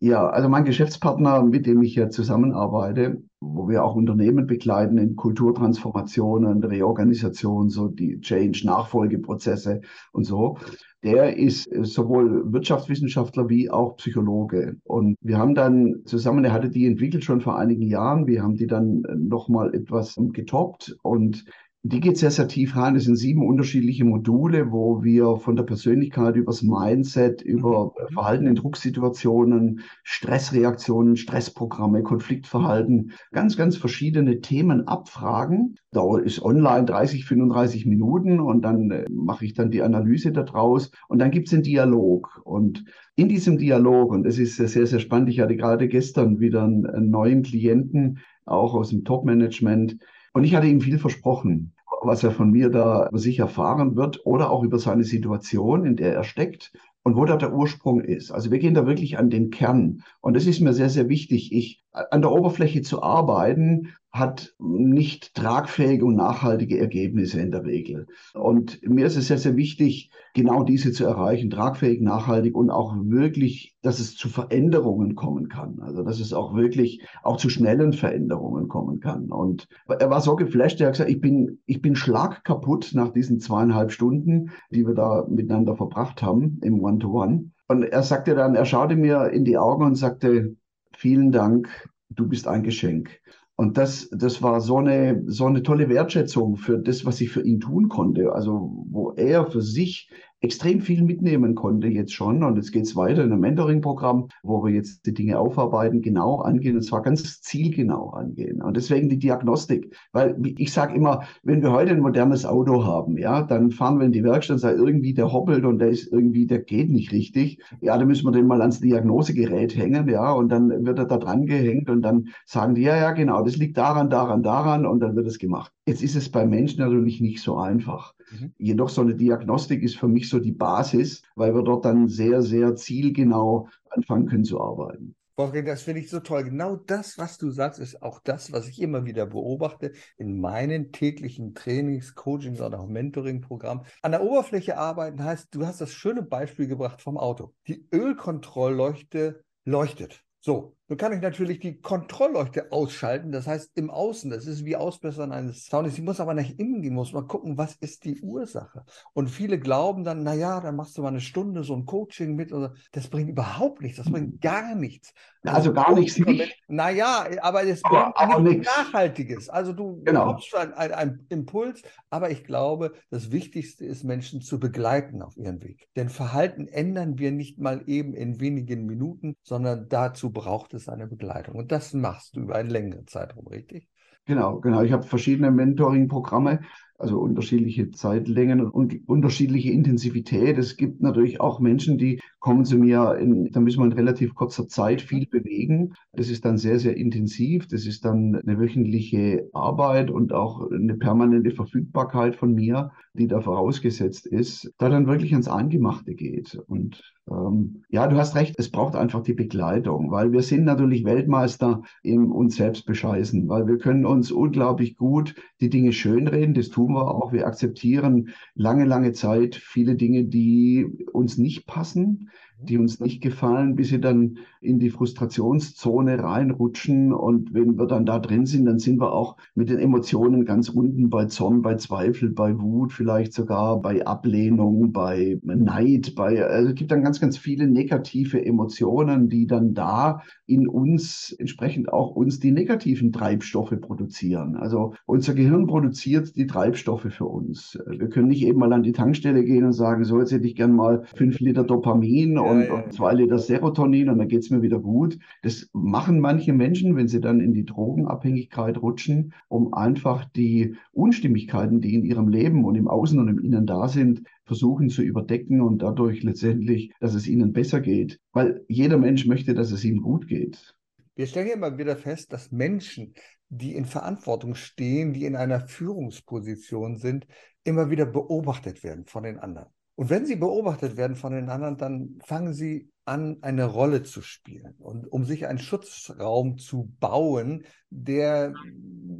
ja, 0.00 0.28
also 0.28 0.48
mein 0.48 0.64
Geschäftspartner, 0.64 1.42
mit 1.42 1.66
dem 1.66 1.82
ich 1.82 1.96
ja 1.96 2.08
zusammenarbeite, 2.08 3.22
wo 3.40 3.68
wir 3.68 3.84
auch 3.84 3.96
Unternehmen 3.96 4.46
begleiten 4.46 4.96
in 4.98 5.16
Kulturtransformationen, 5.16 6.62
Reorganisation, 6.62 7.68
so 7.68 7.88
die 7.88 8.20
Change, 8.20 8.62
Nachfolgeprozesse 8.64 9.80
und 10.12 10.24
so, 10.24 10.58
der 11.02 11.36
ist 11.36 11.68
sowohl 11.82 12.52
Wirtschaftswissenschaftler 12.52 13.48
wie 13.48 13.70
auch 13.70 13.96
Psychologe. 13.96 14.76
Und 14.84 15.16
wir 15.20 15.38
haben 15.38 15.54
dann 15.54 16.02
zusammen, 16.04 16.44
er 16.44 16.52
hatte 16.52 16.70
die 16.70 16.86
entwickelt 16.86 17.24
schon 17.24 17.40
vor 17.40 17.58
einigen 17.58 17.82
Jahren, 17.82 18.26
wir 18.26 18.42
haben 18.42 18.56
die 18.56 18.66
dann 18.66 19.02
nochmal 19.16 19.74
etwas 19.74 20.16
getoppt 20.32 20.96
und 21.02 21.44
die 21.84 22.00
geht 22.00 22.18
sehr, 22.18 22.32
sehr 22.32 22.48
tief 22.48 22.76
rein. 22.76 22.96
Es 22.96 23.04
sind 23.04 23.16
sieben 23.16 23.46
unterschiedliche 23.46 24.04
Module, 24.04 24.72
wo 24.72 25.04
wir 25.04 25.36
von 25.36 25.54
der 25.54 25.62
Persönlichkeit 25.62 26.34
übers 26.34 26.62
Mindset, 26.62 27.40
über 27.40 27.92
Mhm. 27.96 28.12
Verhalten 28.14 28.46
in 28.46 28.56
Drucksituationen, 28.56 29.80
Stressreaktionen, 30.02 31.16
Stressprogramme, 31.16 32.02
Konfliktverhalten, 32.02 33.12
ganz, 33.30 33.56
ganz 33.56 33.76
verschiedene 33.76 34.40
Themen 34.40 34.88
abfragen. 34.88 35.76
Dauer 35.92 36.20
ist 36.22 36.42
online 36.42 36.84
30, 36.84 37.24
35 37.24 37.86
Minuten 37.86 38.40
und 38.40 38.62
dann 38.62 38.90
äh, 38.90 39.04
mache 39.10 39.44
ich 39.44 39.54
dann 39.54 39.70
die 39.70 39.82
Analyse 39.82 40.32
daraus 40.32 40.90
und 41.08 41.20
dann 41.20 41.30
gibt 41.30 41.46
es 41.46 41.54
einen 41.54 41.62
Dialog. 41.62 42.42
Und 42.44 42.84
in 43.14 43.28
diesem 43.28 43.56
Dialog, 43.56 44.10
und 44.10 44.24
das 44.24 44.38
ist 44.38 44.56
sehr, 44.56 44.86
sehr 44.86 44.98
spannend, 44.98 45.28
ich 45.28 45.40
hatte 45.40 45.56
gerade 45.56 45.86
gestern 45.86 46.40
wieder 46.40 46.64
einen 46.64 47.10
neuen 47.10 47.44
Klienten, 47.44 48.18
auch 48.44 48.74
aus 48.74 48.90
dem 48.90 49.04
Top-Management, 49.04 49.98
und 50.38 50.44
ich 50.44 50.54
hatte 50.54 50.68
ihm 50.68 50.80
viel 50.80 51.00
versprochen, 51.00 51.74
was 52.02 52.22
er 52.22 52.30
von 52.30 52.52
mir 52.52 52.70
da 52.70 53.08
über 53.08 53.18
sich 53.18 53.40
erfahren 53.40 53.96
wird 53.96 54.24
oder 54.24 54.50
auch 54.52 54.62
über 54.62 54.78
seine 54.78 55.02
Situation, 55.02 55.84
in 55.84 55.96
der 55.96 56.14
er 56.14 56.22
steckt 56.22 56.72
und 57.02 57.16
wo 57.16 57.24
da 57.24 57.36
der 57.36 57.52
Ursprung 57.52 58.00
ist. 58.00 58.30
Also 58.30 58.52
wir 58.52 58.60
gehen 58.60 58.74
da 58.74 58.86
wirklich 58.86 59.18
an 59.18 59.30
den 59.30 59.50
Kern. 59.50 60.04
Und 60.20 60.36
das 60.36 60.46
ist 60.46 60.60
mir 60.60 60.72
sehr, 60.74 60.90
sehr 60.90 61.08
wichtig. 61.08 61.52
Ich, 61.52 61.82
an 61.90 62.22
der 62.22 62.30
Oberfläche 62.30 62.82
zu 62.82 63.02
arbeiten, 63.02 63.94
hat 64.10 64.54
nicht 64.58 65.34
tragfähige 65.34 66.04
und 66.04 66.16
nachhaltige 66.16 66.78
Ergebnisse 66.78 67.40
in 67.40 67.50
der 67.50 67.64
Regel. 67.64 68.06
Und 68.34 68.80
mir 68.82 69.06
ist 69.06 69.16
es 69.16 69.28
sehr, 69.28 69.38
sehr 69.38 69.56
wichtig, 69.56 70.10
genau 70.34 70.64
diese 70.64 70.92
zu 70.92 71.04
erreichen, 71.04 71.50
tragfähig, 71.50 72.00
nachhaltig 72.00 72.54
und 72.54 72.70
auch 72.70 72.94
wirklich, 72.96 73.76
dass 73.82 74.00
es 74.00 74.16
zu 74.16 74.28
Veränderungen 74.28 75.14
kommen 75.14 75.48
kann. 75.48 75.80
Also, 75.80 76.02
dass 76.02 76.20
es 76.20 76.32
auch 76.32 76.54
wirklich 76.54 77.02
auch 77.22 77.36
zu 77.36 77.50
schnellen 77.50 77.92
Veränderungen 77.92 78.68
kommen 78.68 79.00
kann. 79.00 79.30
Und 79.30 79.68
er 79.86 80.10
war 80.10 80.20
so 80.20 80.36
geflasht, 80.36 80.80
er 80.80 80.88
hat 80.88 80.94
gesagt, 80.94 81.10
ich 81.10 81.20
bin, 81.20 81.60
ich 81.66 81.82
bin 81.82 81.94
schlagkaputt 81.94 82.92
nach 82.94 83.12
diesen 83.12 83.40
zweieinhalb 83.40 83.92
Stunden, 83.92 84.50
die 84.70 84.86
wir 84.86 84.94
da 84.94 85.26
miteinander 85.28 85.76
verbracht 85.76 86.22
haben 86.22 86.58
im 86.62 86.82
One-to-One. 86.82 87.50
Und 87.68 87.82
er 87.82 88.02
sagte 88.02 88.34
dann, 88.34 88.54
er 88.54 88.64
schaute 88.64 88.96
mir 88.96 89.28
in 89.30 89.44
die 89.44 89.58
Augen 89.58 89.84
und 89.84 89.96
sagte, 89.96 90.56
vielen 90.96 91.30
Dank, 91.30 91.68
du 92.08 92.26
bist 92.26 92.48
ein 92.48 92.62
Geschenk. 92.62 93.20
Und 93.60 93.76
das, 93.76 94.08
das 94.12 94.40
war 94.40 94.60
so 94.60 94.76
eine, 94.76 95.24
so 95.26 95.44
eine 95.46 95.64
tolle 95.64 95.88
Wertschätzung 95.88 96.56
für 96.56 96.78
das, 96.78 97.04
was 97.04 97.20
ich 97.20 97.30
für 97.30 97.42
ihn 97.42 97.58
tun 97.58 97.88
konnte. 97.88 98.32
Also, 98.32 98.70
wo 98.88 99.10
er 99.16 99.50
für 99.50 99.62
sich 99.62 100.08
extrem 100.40 100.80
viel 100.80 101.02
mitnehmen 101.02 101.54
konnte 101.54 101.88
jetzt 101.88 102.12
schon. 102.12 102.42
Und 102.42 102.56
jetzt 102.56 102.72
geht 102.72 102.84
es 102.84 102.96
weiter 102.96 103.24
in 103.24 103.32
einem 103.32 103.40
Mentoring-Programm, 103.40 104.28
wo 104.42 104.64
wir 104.64 104.72
jetzt 104.72 105.06
die 105.06 105.14
Dinge 105.14 105.38
aufarbeiten, 105.38 106.02
genau 106.02 106.36
angehen, 106.36 106.76
und 106.76 106.82
zwar 106.82 107.02
ganz 107.02 107.40
zielgenau 107.40 108.10
angehen. 108.10 108.62
Und 108.62 108.76
deswegen 108.76 109.08
die 109.08 109.18
Diagnostik. 109.18 109.94
Weil 110.12 110.36
ich 110.56 110.72
sage 110.72 110.94
immer, 110.94 111.24
wenn 111.42 111.62
wir 111.62 111.72
heute 111.72 111.92
ein 111.92 112.00
modernes 112.00 112.44
Auto 112.44 112.84
haben, 112.84 113.18
ja, 113.18 113.42
dann 113.42 113.70
fahren 113.70 113.98
wir 113.98 114.06
in 114.06 114.12
die 114.12 114.24
Werkstatt 114.24 114.54
und 114.54 114.60
sagen, 114.60 114.78
irgendwie 114.78 115.14
der 115.14 115.32
hoppelt 115.32 115.64
und 115.64 115.78
der 115.78 115.88
ist 115.88 116.12
irgendwie, 116.12 116.46
der 116.46 116.60
geht 116.60 116.90
nicht 116.90 117.12
richtig. 117.12 117.62
Ja, 117.80 117.98
dann 117.98 118.06
müssen 118.06 118.26
wir 118.26 118.32
den 118.32 118.46
mal 118.46 118.60
ans 118.60 118.80
Diagnosegerät 118.80 119.76
hängen, 119.76 120.08
ja, 120.08 120.32
und 120.32 120.50
dann 120.50 120.86
wird 120.86 120.98
er 120.98 121.06
da 121.06 121.16
dran 121.16 121.46
gehängt 121.46 121.90
und 121.90 122.02
dann 122.02 122.28
sagen 122.46 122.74
die, 122.74 122.82
ja, 122.82 122.96
ja, 122.96 123.12
genau, 123.12 123.42
das 123.42 123.56
liegt 123.56 123.76
daran, 123.76 124.10
daran, 124.10 124.42
daran 124.42 124.86
und 124.86 125.00
dann 125.00 125.16
wird 125.16 125.26
es 125.26 125.38
gemacht. 125.38 125.72
Jetzt 125.88 126.02
ist 126.02 126.16
es 126.16 126.30
bei 126.30 126.44
Menschen 126.44 126.80
natürlich 126.80 127.22
nicht 127.22 127.40
so 127.40 127.56
einfach. 127.56 128.14
Mhm. 128.30 128.52
Jedoch 128.58 128.90
so 128.90 129.00
eine 129.00 129.14
Diagnostik 129.14 129.82
ist 129.82 129.96
für 129.96 130.06
mich 130.06 130.28
so 130.28 130.38
die 130.38 130.52
Basis, 130.52 131.22
weil 131.34 131.54
wir 131.54 131.62
dort 131.62 131.86
dann 131.86 132.08
sehr, 132.08 132.42
sehr 132.42 132.76
zielgenau 132.76 133.70
anfangen 133.88 134.26
können 134.26 134.44
zu 134.44 134.60
arbeiten. 134.60 135.14
Wolfgang, 135.34 135.66
das 135.66 135.80
finde 135.80 136.02
ich 136.02 136.10
so 136.10 136.20
toll. 136.20 136.44
Genau 136.44 136.76
das, 136.76 137.16
was 137.16 137.38
du 137.38 137.50
sagst, 137.50 137.80
ist 137.80 138.02
auch 138.02 138.20
das, 138.20 138.52
was 138.52 138.68
ich 138.68 138.82
immer 138.82 139.06
wieder 139.06 139.24
beobachte 139.24 139.92
in 140.18 140.38
meinen 140.38 140.92
täglichen 140.92 141.54
Trainings, 141.54 142.14
Coachings 142.14 142.60
oder 142.60 142.80
auch 142.80 142.86
Mentoring-Programmen. 142.86 143.86
An 144.02 144.12
der 144.12 144.22
Oberfläche 144.22 144.76
arbeiten 144.76 145.24
heißt, 145.24 145.54
du 145.54 145.64
hast 145.64 145.80
das 145.80 145.94
schöne 145.94 146.20
Beispiel 146.22 146.66
gebracht 146.66 147.00
vom 147.00 147.16
Auto. 147.16 147.54
Die 147.66 147.88
Ölkontrollleuchte 147.94 149.42
leuchtet. 149.64 150.22
So, 150.40 150.76
nun 150.88 150.96
kann 150.96 151.12
ich 151.12 151.20
natürlich 151.20 151.60
die 151.60 151.80
Kontrollleuchte 151.80 152.72
ausschalten, 152.72 153.30
das 153.30 153.46
heißt 153.46 153.72
im 153.76 153.90
Außen, 153.90 154.30
das 154.30 154.46
ist 154.46 154.64
wie 154.64 154.74
Ausbessern 154.76 155.32
eines 155.32 155.66
Soundes. 155.66 155.94
Ich 155.98 156.02
muss 156.02 156.18
aber 156.20 156.32
nach 156.34 156.48
innen 156.56 156.80
gehen, 156.80 156.94
muss 156.94 157.12
mal 157.12 157.26
gucken, 157.26 157.58
was 157.58 157.76
ist 157.76 158.04
die 158.04 158.20
Ursache. 158.22 158.84
Und 159.12 159.28
viele 159.28 159.58
glauben 159.60 160.02
dann, 160.04 160.22
naja, 160.22 160.60
dann 160.60 160.76
machst 160.76 160.96
du 160.96 161.02
mal 161.02 161.08
eine 161.08 161.20
Stunde 161.20 161.62
so 161.62 161.74
ein 161.74 161.84
Coaching 161.84 162.34
mit. 162.36 162.52
Oder, 162.52 162.72
das 162.92 163.08
bringt 163.08 163.28
überhaupt 163.28 163.82
nichts, 163.82 163.98
das 163.98 164.10
bringt 164.10 164.40
gar 164.40 164.74
nichts. 164.74 165.12
Also 165.44 165.72
gar 165.72 165.94
nichts 165.94 166.18
nicht. 166.18 166.56
Naja, 166.68 167.26
aber 167.42 167.64
es 167.64 167.82
bringt 167.82 168.16
aber 168.16 168.40
nichts. 168.40 168.66
Nachhaltiges. 168.66 169.48
Also 169.48 169.72
du 169.72 170.02
Genau. 170.04 170.26
bekommst 170.26 170.54
einen, 170.54 170.72
einen, 170.72 170.92
einen 170.94 171.26
Impuls, 171.28 171.82
aber 172.10 172.30
ich 172.30 172.44
glaube, 172.44 172.92
das 173.10 173.30
Wichtigste 173.30 173.84
ist, 173.84 174.04
Menschen 174.04 174.40
zu 174.40 174.58
begleiten 174.58 175.22
auf 175.22 175.36
ihren 175.36 175.62
Weg. 175.62 175.88
Denn 175.96 176.08
Verhalten 176.08 176.66
ändern 176.66 177.18
wir 177.18 177.30
nicht 177.32 177.58
mal 177.58 177.82
eben 177.86 178.14
in 178.14 178.40
wenigen 178.40 178.86
Minuten, 178.86 179.36
sondern 179.42 179.88
dazu 179.88 180.30
braucht 180.30 180.74
es 180.74 180.77
eine 180.86 181.06
Begleitung. 181.06 181.56
Und 181.56 181.72
das 181.72 181.94
machst 181.94 182.36
du 182.36 182.40
über 182.40 182.56
einen 182.56 182.68
längeren 182.68 183.06
Zeitraum, 183.06 183.46
richtig? 183.46 183.88
Genau, 184.26 184.60
genau. 184.60 184.82
Ich 184.82 184.92
habe 184.92 185.04
verschiedene 185.04 185.50
Mentoring-Programme, 185.50 186.60
also 186.98 187.18
unterschiedliche 187.18 187.90
Zeitlängen 187.92 188.60
und 188.60 189.08
unterschiedliche 189.08 189.70
Intensivität. 189.70 190.58
Es 190.58 190.76
gibt 190.76 191.00
natürlich 191.00 191.40
auch 191.40 191.60
Menschen, 191.60 191.96
die 191.96 192.20
kommen 192.40 192.64
zu 192.64 192.76
mir, 192.76 193.16
in, 193.20 193.50
da 193.52 193.60
müssen 193.60 193.80
wir 193.80 193.86
in 193.86 193.92
relativ 193.92 194.34
kurzer 194.34 194.66
Zeit 194.68 195.00
viel 195.00 195.26
bewegen. 195.26 195.94
Das 196.12 196.28
ist 196.28 196.44
dann 196.44 196.58
sehr, 196.58 196.80
sehr 196.80 196.96
intensiv. 196.96 197.68
Das 197.68 197.86
ist 197.86 198.04
dann 198.04 198.34
eine 198.34 198.58
wöchentliche 198.58 199.48
Arbeit 199.52 200.10
und 200.10 200.32
auch 200.32 200.70
eine 200.70 200.96
permanente 200.96 201.52
Verfügbarkeit 201.52 202.34
von 202.34 202.52
mir, 202.52 202.90
die 203.14 203.28
da 203.28 203.40
vorausgesetzt 203.40 204.26
ist, 204.26 204.72
da 204.78 204.88
dann 204.88 205.06
wirklich 205.06 205.32
ans 205.32 205.48
Eingemachte 205.48 206.14
geht. 206.14 206.58
Und 206.66 207.02
ähm, 207.30 207.84
ja, 207.88 208.06
du 208.08 208.16
hast 208.16 208.34
recht, 208.34 208.54
es 208.58 208.70
braucht 208.70 208.96
einfach 208.96 209.22
die 209.22 209.34
Begleitung, 209.34 210.10
weil 210.10 210.32
wir 210.32 210.42
sind 210.42 210.64
natürlich 210.64 211.04
Weltmeister 211.04 211.82
im 212.02 212.32
uns 212.32 212.56
selbst 212.56 212.86
bescheißen, 212.86 213.48
weil 213.48 213.66
wir 213.66 213.78
können 213.78 214.06
uns 214.06 214.32
unglaublich 214.32 214.96
gut 214.96 215.34
die 215.60 215.70
Dinge 215.70 215.92
schönreden, 215.92 216.54
das 216.54 216.70
tun 216.70 216.87
wir 216.94 217.08
auch. 217.08 217.32
Wir 217.32 217.46
akzeptieren 217.46 218.30
lange, 218.54 218.84
lange 218.84 219.12
Zeit 219.12 219.54
viele 219.54 219.94
Dinge, 219.94 220.24
die 220.24 220.86
uns 221.12 221.38
nicht 221.38 221.66
passen. 221.66 222.30
Die 222.60 222.78
uns 222.78 223.00
nicht 223.00 223.22
gefallen, 223.22 223.76
bis 223.76 223.88
sie 223.88 224.00
dann 224.00 224.38
in 224.60 224.78
die 224.78 224.90
Frustrationszone 224.90 226.22
reinrutschen. 226.22 227.12
Und 227.12 227.54
wenn 227.54 227.78
wir 227.78 227.86
dann 227.86 228.04
da 228.04 228.18
drin 228.18 228.46
sind, 228.46 228.66
dann 228.66 228.78
sind 228.78 229.00
wir 229.00 229.12
auch 229.12 229.36
mit 229.54 229.70
den 229.70 229.78
Emotionen 229.78 230.44
ganz 230.44 230.68
unten 230.68 231.10
bei 231.10 231.26
Zorn, 231.26 231.62
bei 231.62 231.76
Zweifel, 231.76 232.30
bei 232.30 232.58
Wut, 232.58 232.92
vielleicht 232.92 233.32
sogar 233.32 233.80
bei 233.80 234.04
Ablehnung, 234.06 234.92
bei 234.92 235.38
Neid, 235.42 236.14
bei, 236.16 236.44
also 236.44 236.70
es 236.70 236.74
gibt 236.74 236.90
dann 236.90 237.02
ganz, 237.02 237.20
ganz 237.20 237.38
viele 237.38 237.68
negative 237.68 238.44
Emotionen, 238.44 239.28
die 239.28 239.46
dann 239.46 239.74
da 239.74 240.22
in 240.46 240.66
uns 240.66 241.34
entsprechend 241.38 241.92
auch 241.92 242.16
uns 242.16 242.40
die 242.40 242.50
negativen 242.50 243.12
Treibstoffe 243.12 243.74
produzieren. 243.80 244.56
Also 244.56 244.94
unser 245.06 245.34
Gehirn 245.34 245.66
produziert 245.66 246.34
die 246.36 246.46
Treibstoffe 246.46 247.06
für 247.10 247.26
uns. 247.26 247.78
Wir 247.86 248.08
können 248.08 248.28
nicht 248.28 248.44
eben 248.44 248.58
mal 248.58 248.72
an 248.72 248.82
die 248.82 248.92
Tankstelle 248.92 249.44
gehen 249.44 249.64
und 249.64 249.72
sagen, 249.72 250.04
so 250.04 250.18
jetzt 250.18 250.32
hätte 250.32 250.46
ich 250.46 250.56
gern 250.56 250.72
mal 250.72 251.04
fünf 251.14 251.38
Liter 251.40 251.64
Dopamin 251.64 252.38
und, 252.50 252.64
ja, 252.64 252.74
und, 252.74 252.92
zwei 252.92 253.14
Liter 253.14 253.38
Serotonin 253.38 254.08
und 254.08 254.18
dann 254.18 254.28
geht 254.28 254.40
es 254.40 254.50
mir 254.50 254.62
wieder 254.62 254.78
gut. 254.78 255.18
Das 255.42 255.68
machen 255.72 256.20
manche 256.20 256.52
Menschen, 256.52 256.96
wenn 256.96 257.08
sie 257.08 257.20
dann 257.20 257.40
in 257.40 257.52
die 257.52 257.64
Drogenabhängigkeit 257.64 258.80
rutschen, 258.80 259.34
um 259.48 259.74
einfach 259.74 260.24
die 260.24 260.76
Unstimmigkeiten, 260.92 261.80
die 261.80 261.94
in 261.94 262.04
ihrem 262.04 262.28
Leben 262.28 262.64
und 262.64 262.74
im 262.74 262.88
Außen 262.88 263.18
und 263.18 263.28
im 263.28 263.38
Innen 263.38 263.66
da 263.66 263.88
sind, 263.88 264.22
versuchen 264.44 264.88
zu 264.88 265.02
überdecken 265.02 265.60
und 265.60 265.82
dadurch 265.82 266.22
letztendlich, 266.22 266.92
dass 267.00 267.14
es 267.14 267.26
ihnen 267.26 267.52
besser 267.52 267.80
geht. 267.80 268.20
Weil 268.32 268.64
jeder 268.68 268.98
Mensch 268.98 269.26
möchte, 269.26 269.54
dass 269.54 269.72
es 269.72 269.84
ihm 269.84 270.02
gut 270.02 270.26
geht. 270.26 270.74
Wir 271.14 271.26
stellen 271.26 271.48
ja 271.48 271.54
immer 271.54 271.78
wieder 271.78 271.96
fest, 271.96 272.32
dass 272.32 272.52
Menschen, 272.52 273.14
die 273.48 273.74
in 273.74 273.86
Verantwortung 273.86 274.54
stehen, 274.54 275.12
die 275.12 275.24
in 275.24 275.36
einer 275.36 275.60
Führungsposition 275.60 276.96
sind, 276.96 277.26
immer 277.64 277.90
wieder 277.90 278.06
beobachtet 278.06 278.84
werden 278.84 279.04
von 279.06 279.24
den 279.24 279.38
anderen. 279.38 279.68
Und 279.98 280.10
wenn 280.10 280.26
sie 280.26 280.36
beobachtet 280.36 280.96
werden 280.96 281.16
von 281.16 281.32
den 281.32 281.48
anderen, 281.48 281.76
dann 281.76 282.20
fangen 282.24 282.54
sie 282.54 282.88
an, 283.08 283.38
eine 283.40 283.64
Rolle 283.64 284.02
zu 284.02 284.22
spielen 284.22 284.74
und 284.78 285.10
um 285.10 285.24
sich 285.24 285.46
einen 285.46 285.58
Schutzraum 285.58 286.58
zu 286.58 286.92
bauen, 287.00 287.64
der 287.90 288.52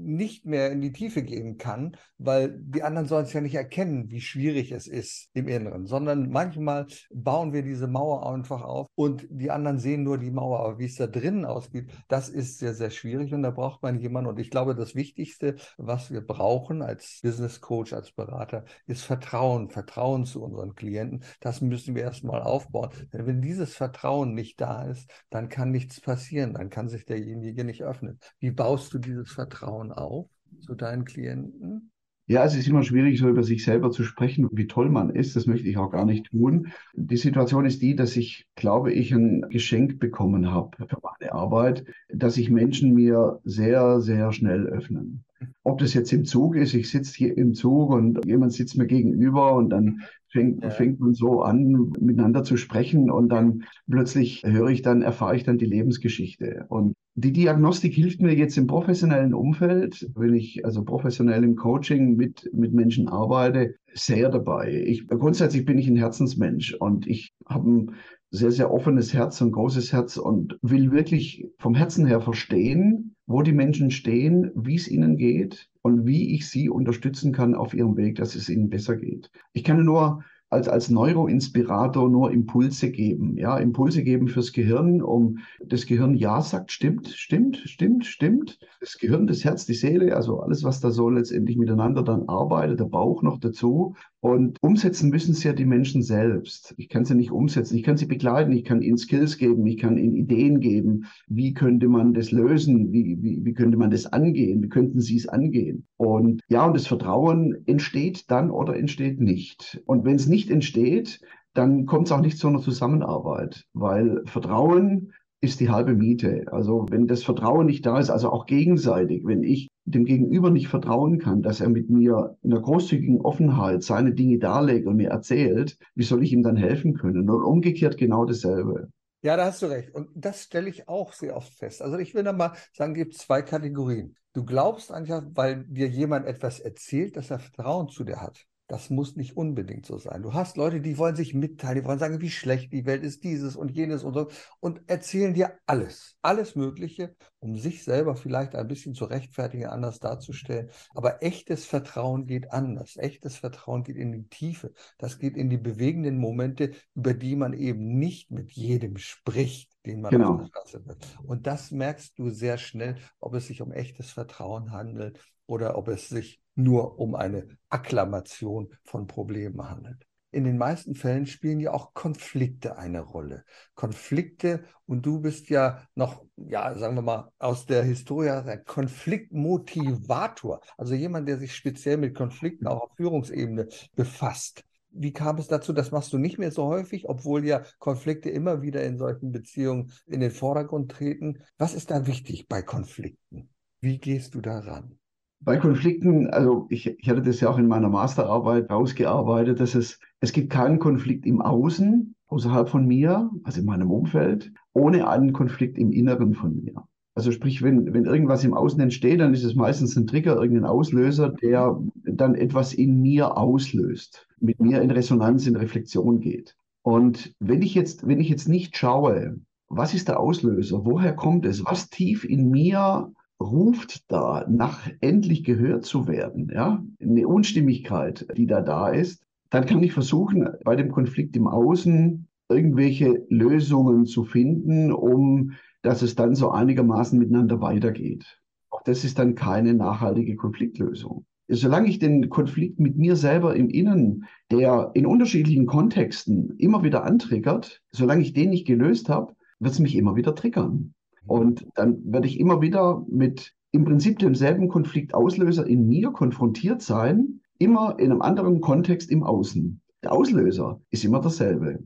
nicht 0.08 0.46
mehr 0.46 0.70
in 0.70 0.80
die 0.80 0.92
Tiefe 0.92 1.22
gehen 1.22 1.58
kann, 1.58 1.96
weil 2.18 2.58
die 2.58 2.82
anderen 2.82 3.06
sollen 3.06 3.24
es 3.24 3.32
ja 3.32 3.40
nicht 3.40 3.54
erkennen, 3.54 4.10
wie 4.10 4.20
schwierig 4.20 4.72
es 4.72 4.86
ist 4.86 5.28
im 5.34 5.48
Inneren, 5.48 5.86
sondern 5.86 6.30
manchmal 6.30 6.86
bauen 7.12 7.52
wir 7.52 7.62
diese 7.62 7.86
Mauer 7.86 8.30
einfach 8.30 8.62
auf 8.62 8.88
und 8.94 9.26
die 9.30 9.50
anderen 9.50 9.78
sehen 9.78 10.02
nur 10.02 10.18
die 10.18 10.30
Mauer, 10.30 10.60
aber 10.60 10.78
wie 10.78 10.86
es 10.86 10.96
da 10.96 11.06
drinnen 11.06 11.44
aussieht, 11.44 11.90
das 12.08 12.28
ist 12.28 12.58
sehr, 12.58 12.74
sehr 12.74 12.90
schwierig 12.90 13.32
und 13.32 13.42
da 13.42 13.50
braucht 13.50 13.82
man 13.82 14.00
jemanden 14.00 14.30
und 14.30 14.38
ich 14.38 14.50
glaube, 14.50 14.74
das 14.74 14.94
Wichtigste, 14.94 15.56
was 15.76 16.10
wir 16.10 16.20
brauchen 16.20 16.82
als 16.82 17.20
Business 17.22 17.60
Coach, 17.60 17.92
als 17.92 18.12
Berater, 18.12 18.64
ist 18.86 19.02
Vertrauen, 19.02 19.70
Vertrauen 19.70 20.24
zu 20.24 20.42
unseren 20.42 20.74
Klienten. 20.74 21.22
Das 21.40 21.60
müssen 21.60 21.94
wir 21.94 22.02
erstmal 22.02 22.42
aufbauen, 22.42 22.90
denn 23.12 23.26
wenn 23.26 23.42
dieses 23.42 23.74
Vertrauen 23.78 24.34
nicht 24.34 24.60
da 24.60 24.84
ist, 24.84 25.10
dann 25.30 25.48
kann 25.48 25.70
nichts 25.70 26.00
passieren, 26.00 26.54
dann 26.54 26.68
kann 26.68 26.88
sich 26.88 27.06
derjenige 27.06 27.64
nicht 27.64 27.82
öffnen. 27.82 28.18
Wie 28.40 28.50
baust 28.50 28.92
du 28.92 28.98
dieses 28.98 29.30
Vertrauen 29.30 29.92
auf 29.92 30.28
zu 30.60 30.74
deinen 30.74 31.04
Klienten? 31.04 31.90
Ja, 32.30 32.44
es 32.44 32.54
ist 32.54 32.68
immer 32.68 32.82
schwierig, 32.82 33.18
so 33.18 33.26
über 33.26 33.42
sich 33.42 33.64
selber 33.64 33.90
zu 33.90 34.04
sprechen, 34.04 34.46
wie 34.52 34.66
toll 34.66 34.90
man 34.90 35.08
ist. 35.08 35.34
Das 35.34 35.46
möchte 35.46 35.66
ich 35.66 35.78
auch 35.78 35.90
gar 35.90 36.04
nicht 36.04 36.26
tun. 36.26 36.68
Die 36.92 37.16
Situation 37.16 37.64
ist 37.64 37.80
die, 37.80 37.96
dass 37.96 38.16
ich, 38.16 38.46
glaube 38.54 38.92
ich, 38.92 39.12
ein 39.12 39.46
Geschenk 39.48 39.98
bekommen 39.98 40.50
habe 40.50 40.76
für 40.88 40.98
meine 41.02 41.32
Arbeit, 41.32 41.86
dass 42.10 42.34
sich 42.34 42.50
Menschen 42.50 42.92
mir 42.92 43.40
sehr, 43.44 44.02
sehr 44.02 44.30
schnell 44.32 44.66
öffnen. 44.66 45.24
Ob 45.62 45.78
das 45.78 45.94
jetzt 45.94 46.12
im 46.12 46.26
Zug 46.26 46.56
ist, 46.56 46.74
ich 46.74 46.90
sitze 46.90 47.14
hier 47.16 47.38
im 47.38 47.54
Zug 47.54 47.90
und 47.90 48.26
jemand 48.26 48.52
sitzt 48.52 48.76
mir 48.76 48.86
gegenüber 48.86 49.54
und 49.54 49.70
dann 49.70 50.02
fängt, 50.30 50.62
ja. 50.62 50.70
fängt 50.70 51.00
man 51.00 51.14
so 51.14 51.42
an, 51.42 51.92
miteinander 52.00 52.44
zu 52.44 52.56
sprechen 52.56 53.10
und 53.10 53.28
dann 53.30 53.64
plötzlich 53.90 54.42
höre 54.44 54.68
ich 54.68 54.82
dann, 54.82 55.02
erfahre 55.02 55.36
ich 55.36 55.44
dann 55.44 55.58
die 55.58 55.66
Lebensgeschichte. 55.66 56.66
Und 56.68 56.94
die 57.14 57.32
Diagnostik 57.32 57.94
hilft 57.94 58.20
mir 58.20 58.34
jetzt 58.34 58.56
im 58.58 58.68
professionellen 58.68 59.34
Umfeld, 59.34 60.08
wenn 60.14 60.34
ich 60.34 60.64
also 60.64 60.84
professionell 60.84 61.42
im 61.42 61.56
Coaching 61.56 62.14
mit, 62.14 62.48
mit 62.52 62.72
Menschen 62.72 63.08
arbeite, 63.08 63.74
sehr 63.92 64.28
dabei. 64.28 64.84
Ich, 64.86 65.08
grundsätzlich 65.08 65.64
bin 65.64 65.78
ich 65.78 65.88
ein 65.88 65.96
Herzensmensch 65.96 66.74
und 66.74 67.06
ich 67.08 67.32
habe 67.46 67.70
ein 67.70 67.90
sehr, 68.30 68.50
sehr 68.52 68.72
offenes 68.72 69.14
Herz, 69.14 69.40
ein 69.40 69.52
großes 69.52 69.92
Herz 69.92 70.16
und 70.16 70.58
will 70.62 70.90
wirklich 70.92 71.48
vom 71.58 71.74
Herzen 71.74 72.06
her 72.06 72.20
verstehen, 72.20 73.16
wo 73.26 73.42
die 73.42 73.52
Menschen 73.52 73.90
stehen, 73.90 74.50
wie 74.54 74.76
es 74.76 74.88
ihnen 74.88 75.16
geht 75.16 75.68
und 75.82 76.06
wie 76.06 76.34
ich 76.34 76.48
sie 76.48 76.68
unterstützen 76.68 77.32
kann 77.32 77.54
auf 77.54 77.74
ihrem 77.74 77.96
Weg, 77.96 78.16
dass 78.16 78.34
es 78.34 78.48
ihnen 78.48 78.68
besser 78.68 78.96
geht. 78.96 79.30
Ich 79.52 79.64
kann 79.64 79.84
nur 79.84 80.22
als, 80.50 80.68
als 80.68 80.88
Neuroinspirator 80.88 82.08
nur 82.08 82.32
Impulse 82.32 82.90
geben. 82.90 83.36
Ja, 83.36 83.58
Impulse 83.58 84.02
geben 84.02 84.28
fürs 84.28 84.52
Gehirn, 84.52 85.02
um 85.02 85.38
das 85.64 85.86
Gehirn 85.86 86.14
ja 86.14 86.40
sagt, 86.40 86.72
stimmt, 86.72 87.08
stimmt, 87.08 87.58
stimmt, 87.66 88.06
stimmt. 88.06 88.58
Das 88.80 88.96
Gehirn, 88.98 89.26
das 89.26 89.44
Herz, 89.44 89.66
die 89.66 89.74
Seele, 89.74 90.16
also 90.16 90.40
alles, 90.40 90.64
was 90.64 90.80
da 90.80 90.90
so 90.90 91.10
letztendlich 91.10 91.58
miteinander 91.58 92.02
dann 92.02 92.28
arbeitet, 92.28 92.80
der 92.80 92.86
Bauch 92.86 93.22
noch 93.22 93.38
dazu. 93.38 93.94
Und 94.20 94.58
umsetzen 94.62 95.10
müssen 95.10 95.32
es 95.32 95.44
ja 95.44 95.52
die 95.52 95.64
Menschen 95.64 96.02
selbst. 96.02 96.74
Ich 96.76 96.88
kann 96.88 97.04
sie 97.04 97.14
nicht 97.14 97.30
umsetzen. 97.30 97.76
Ich 97.76 97.84
kann 97.84 97.96
sie 97.96 98.06
begleiten. 98.06 98.50
Ich 98.52 98.64
kann 98.64 98.82
ihnen 98.82 98.98
Skills 98.98 99.38
geben. 99.38 99.64
Ich 99.66 99.78
kann 99.78 99.96
ihnen 99.96 100.16
Ideen 100.16 100.58
geben. 100.58 101.04
Wie 101.28 101.54
könnte 101.54 101.88
man 101.88 102.14
das 102.14 102.32
lösen? 102.32 102.92
Wie, 102.92 103.18
wie, 103.20 103.44
wie 103.44 103.52
könnte 103.54 103.76
man 103.76 103.90
das 103.90 104.06
angehen? 104.06 104.62
Wie 104.62 104.68
könnten 104.68 105.00
sie 105.00 105.16
es 105.16 105.28
angehen? 105.28 105.86
Und 105.96 106.40
ja, 106.48 106.66
und 106.66 106.74
das 106.74 106.88
Vertrauen 106.88 107.56
entsteht 107.66 108.30
dann 108.30 108.50
oder 108.50 108.76
entsteht 108.76 109.20
nicht. 109.20 109.80
Und 109.86 110.04
wenn 110.04 110.16
es 110.16 110.26
nicht 110.26 110.50
entsteht, 110.50 111.20
dann 111.54 111.86
kommt 111.86 112.06
es 112.06 112.12
auch 112.12 112.20
nicht 112.20 112.38
zu 112.38 112.48
einer 112.48 112.60
Zusammenarbeit, 112.60 113.66
weil 113.72 114.22
Vertrauen 114.26 115.12
ist 115.40 115.60
die 115.60 115.70
halbe 115.70 115.94
Miete. 115.94 116.46
Also 116.50 116.86
wenn 116.90 117.06
das 117.06 117.22
Vertrauen 117.22 117.66
nicht 117.66 117.86
da 117.86 117.98
ist, 117.98 118.10
also 118.10 118.30
auch 118.30 118.46
gegenseitig, 118.46 119.22
wenn 119.24 119.42
ich 119.42 119.68
dem 119.90 120.04
Gegenüber 120.04 120.50
nicht 120.50 120.68
vertrauen 120.68 121.18
kann, 121.18 121.42
dass 121.42 121.60
er 121.60 121.68
mit 121.68 121.90
mir 121.90 122.36
in 122.42 122.52
einer 122.52 122.62
großzügigen 122.62 123.20
Offenheit 123.20 123.82
seine 123.82 124.12
Dinge 124.12 124.38
darlegt 124.38 124.86
und 124.86 124.96
mir 124.96 125.10
erzählt, 125.10 125.78
wie 125.94 126.04
soll 126.04 126.22
ich 126.22 126.32
ihm 126.32 126.42
dann 126.42 126.56
helfen 126.56 126.94
können? 126.94 127.28
Und 127.28 127.42
umgekehrt 127.42 127.96
genau 127.96 128.24
dasselbe. 128.24 128.88
Ja, 129.22 129.36
da 129.36 129.46
hast 129.46 129.62
du 129.62 129.66
recht. 129.66 129.94
Und 129.94 130.08
das 130.14 130.44
stelle 130.44 130.68
ich 130.68 130.88
auch 130.88 131.12
sehr 131.12 131.36
oft 131.36 131.52
fest. 131.52 131.82
Also 131.82 131.98
ich 131.98 132.14
will 132.14 132.22
da 132.22 132.32
mal 132.32 132.52
sagen, 132.72 132.92
es 132.92 132.98
gibt 132.98 133.14
zwei 133.14 133.42
Kategorien. 133.42 134.16
Du 134.32 134.44
glaubst 134.44 134.92
einfach, 134.92 135.24
weil 135.34 135.64
dir 135.64 135.88
jemand 135.88 136.26
etwas 136.26 136.60
erzählt, 136.60 137.16
dass 137.16 137.30
er 137.30 137.40
Vertrauen 137.40 137.88
zu 137.88 138.04
dir 138.04 138.20
hat. 138.20 138.46
Das 138.68 138.90
muss 138.90 139.16
nicht 139.16 139.34
unbedingt 139.34 139.86
so 139.86 139.96
sein. 139.96 140.22
Du 140.22 140.34
hast 140.34 140.58
Leute, 140.58 140.82
die 140.82 140.98
wollen 140.98 141.16
sich 141.16 141.32
mitteilen, 141.32 141.80
die 141.80 141.84
wollen 141.86 141.98
sagen, 141.98 142.20
wie 142.20 142.30
schlecht 142.30 142.70
die 142.70 142.84
Welt 142.84 143.02
ist, 143.02 143.24
dieses 143.24 143.56
und 143.56 143.70
jenes 143.70 144.04
und 144.04 144.12
so, 144.12 144.28
und 144.60 144.82
erzählen 144.88 145.32
dir 145.32 145.58
alles, 145.64 146.18
alles 146.20 146.54
Mögliche, 146.54 147.16
um 147.40 147.56
sich 147.56 147.82
selber 147.82 148.14
vielleicht 148.14 148.54
ein 148.54 148.68
bisschen 148.68 148.92
zu 148.92 149.06
rechtfertigen, 149.06 149.68
anders 149.68 150.00
darzustellen. 150.00 150.68
Aber 150.94 151.22
echtes 151.22 151.64
Vertrauen 151.64 152.26
geht 152.26 152.52
anders. 152.52 152.98
Echtes 152.98 153.38
Vertrauen 153.38 153.84
geht 153.84 153.96
in 153.96 154.12
die 154.12 154.28
Tiefe. 154.28 154.74
Das 154.98 155.18
geht 155.18 155.38
in 155.38 155.48
die 155.48 155.56
bewegenden 155.56 156.18
Momente, 156.18 156.72
über 156.94 157.14
die 157.14 157.36
man 157.36 157.54
eben 157.54 157.98
nicht 157.98 158.30
mit 158.30 158.52
jedem 158.52 158.98
spricht, 158.98 159.77
den 159.86 160.00
man 160.00 160.10
genau. 160.10 160.34
auf 160.34 160.40
der 160.40 160.46
Straße 160.46 160.86
wird. 160.86 161.18
Und 161.24 161.46
das 161.46 161.70
merkst 161.70 162.18
du 162.18 162.30
sehr 162.30 162.58
schnell, 162.58 162.96
ob 163.20 163.34
es 163.34 163.46
sich 163.46 163.62
um 163.62 163.72
echtes 163.72 164.10
Vertrauen 164.10 164.72
handelt 164.72 165.20
oder 165.46 165.78
ob 165.78 165.88
es 165.88 166.08
sich 166.08 166.40
nur 166.54 166.98
um 166.98 167.14
eine 167.14 167.46
Akklamation 167.68 168.68
von 168.84 169.06
Problemen 169.06 169.68
handelt. 169.68 170.04
In 170.30 170.44
den 170.44 170.58
meisten 170.58 170.94
Fällen 170.94 171.26
spielen 171.26 171.58
ja 171.58 171.72
auch 171.72 171.94
Konflikte 171.94 172.76
eine 172.76 173.00
Rolle. 173.00 173.44
Konflikte, 173.74 174.64
und 174.84 175.06
du 175.06 175.20
bist 175.20 175.48
ja 175.48 175.86
noch, 175.94 176.22
ja, 176.36 176.76
sagen 176.76 176.96
wir 176.96 177.02
mal, 177.02 177.32
aus 177.38 177.64
der 177.64 177.82
Historie 177.82 178.28
ein 178.28 178.64
Konfliktmotivator, 178.66 180.60
also 180.76 180.92
jemand, 180.92 181.28
der 181.28 181.38
sich 181.38 181.54
speziell 181.54 181.96
mit 181.96 182.14
Konflikten 182.14 182.66
auch 182.66 182.82
auf 182.82 182.96
Führungsebene 182.96 183.68
befasst. 183.96 184.64
Wie 185.00 185.12
kam 185.12 185.38
es 185.38 185.46
dazu? 185.46 185.72
Das 185.72 185.92
machst 185.92 186.12
du 186.12 186.18
nicht 186.18 186.38
mehr 186.38 186.50
so 186.50 186.64
häufig, 186.64 187.08
obwohl 187.08 187.44
ja 187.44 187.62
Konflikte 187.78 188.30
immer 188.30 188.62
wieder 188.62 188.82
in 188.82 188.98
solchen 188.98 189.30
Beziehungen 189.30 189.92
in 190.06 190.20
den 190.20 190.32
Vordergrund 190.32 190.90
treten. 190.90 191.38
Was 191.56 191.74
ist 191.74 191.92
da 191.92 192.06
wichtig 192.08 192.48
bei 192.48 192.62
Konflikten? 192.62 193.48
Wie 193.80 193.98
gehst 193.98 194.34
du 194.34 194.40
daran? 194.40 194.98
Bei 195.40 195.56
Konflikten, 195.56 196.26
also 196.30 196.66
ich, 196.68 196.98
ich 196.98 197.08
hatte 197.08 197.22
das 197.22 197.38
ja 197.38 197.48
auch 197.48 197.58
in 197.58 197.68
meiner 197.68 197.88
Masterarbeit 197.88 198.68
rausgearbeitet, 198.70 199.60
dass 199.60 199.76
es, 199.76 200.00
es 200.18 200.32
gibt 200.32 200.50
keinen 200.50 200.80
Konflikt 200.80 201.26
im 201.26 201.40
Außen, 201.40 202.16
außerhalb 202.26 202.68
von 202.68 202.84
mir, 202.84 203.30
also 203.44 203.60
in 203.60 203.66
meinem 203.66 203.92
Umfeld, 203.92 204.52
ohne 204.72 205.08
einen 205.08 205.32
Konflikt 205.32 205.78
im 205.78 205.92
Inneren 205.92 206.34
von 206.34 206.56
mir. 206.56 206.87
Also 207.18 207.32
sprich, 207.32 207.62
wenn, 207.62 207.92
wenn 207.92 208.04
irgendwas 208.04 208.44
im 208.44 208.54
Außen 208.54 208.78
entsteht, 208.78 209.18
dann 209.18 209.34
ist 209.34 209.42
es 209.42 209.56
meistens 209.56 209.96
ein 209.96 210.06
Trigger, 210.06 210.36
irgendein 210.36 210.70
Auslöser, 210.70 211.30
der 211.30 211.76
dann 212.04 212.36
etwas 212.36 212.72
in 212.72 213.02
mir 213.02 213.36
auslöst, 213.36 214.28
mit 214.38 214.60
mir 214.60 214.80
in 214.80 214.92
Resonanz, 214.92 215.48
in 215.48 215.56
Reflexion 215.56 216.20
geht. 216.20 216.54
Und 216.82 217.34
wenn 217.40 217.60
ich 217.62 217.74
jetzt, 217.74 218.06
wenn 218.06 218.20
ich 218.20 218.28
jetzt 218.28 218.48
nicht 218.48 218.76
schaue, 218.76 219.40
was 219.68 219.94
ist 219.94 220.06
der 220.06 220.20
Auslöser? 220.20 220.84
Woher 220.84 221.12
kommt 221.12 221.44
es? 221.44 221.64
Was 221.64 221.90
tief 221.90 222.24
in 222.24 222.52
mir 222.52 223.10
ruft 223.40 224.08
da 224.12 224.46
nach 224.48 224.88
endlich 225.00 225.42
gehört 225.42 225.86
zu 225.86 226.06
werden, 226.06 226.52
ja, 226.54 226.84
eine 227.02 227.26
Unstimmigkeit, 227.26 228.28
die 228.36 228.46
da 228.46 228.60
da 228.60 228.90
ist, 228.90 229.24
dann 229.50 229.66
kann 229.66 229.82
ich 229.82 229.92
versuchen, 229.92 230.50
bei 230.64 230.76
dem 230.76 230.92
Konflikt 230.92 231.36
im 231.36 231.48
Außen 231.48 232.28
irgendwelche 232.48 233.26
Lösungen 233.28 234.06
zu 234.06 234.22
finden, 234.22 234.92
um 234.92 235.54
dass 235.82 236.02
es 236.02 236.14
dann 236.14 236.34
so 236.34 236.50
einigermaßen 236.50 237.18
miteinander 237.18 237.60
weitergeht. 237.60 238.40
Auch 238.70 238.82
das 238.82 239.04
ist 239.04 239.18
dann 239.18 239.34
keine 239.34 239.74
nachhaltige 239.74 240.36
Konfliktlösung. 240.36 241.24
Solange 241.50 241.88
ich 241.88 241.98
den 241.98 242.28
Konflikt 242.28 242.78
mit 242.78 242.96
mir 242.96 243.16
selber 243.16 243.56
im 243.56 243.70
Innen, 243.70 244.26
der 244.50 244.90
in 244.92 245.06
unterschiedlichen 245.06 245.64
Kontexten 245.64 246.54
immer 246.58 246.82
wieder 246.82 247.04
antriggert, 247.04 247.80
solange 247.90 248.20
ich 248.22 248.34
den 248.34 248.50
nicht 248.50 248.66
gelöst 248.66 249.08
habe, 249.08 249.34
wird 249.58 249.72
es 249.72 249.78
mich 249.78 249.96
immer 249.96 250.14
wieder 250.14 250.34
triggern. 250.34 250.94
Und 251.26 251.66
dann 251.74 252.00
werde 252.04 252.28
ich 252.28 252.38
immer 252.38 252.60
wieder 252.60 253.04
mit 253.08 253.54
im 253.70 253.84
Prinzip 253.84 254.18
demselben 254.18 254.68
Konfliktauslöser 254.68 255.66
in 255.66 255.86
mir 255.86 256.10
konfrontiert 256.10 256.82
sein, 256.82 257.40
immer 257.58 257.98
in 257.98 258.10
einem 258.10 258.22
anderen 258.22 258.60
Kontext 258.60 259.10
im 259.10 259.22
Außen. 259.22 259.80
Der 260.02 260.12
Auslöser 260.12 260.80
ist 260.90 261.04
immer 261.04 261.20
derselbe. 261.20 261.82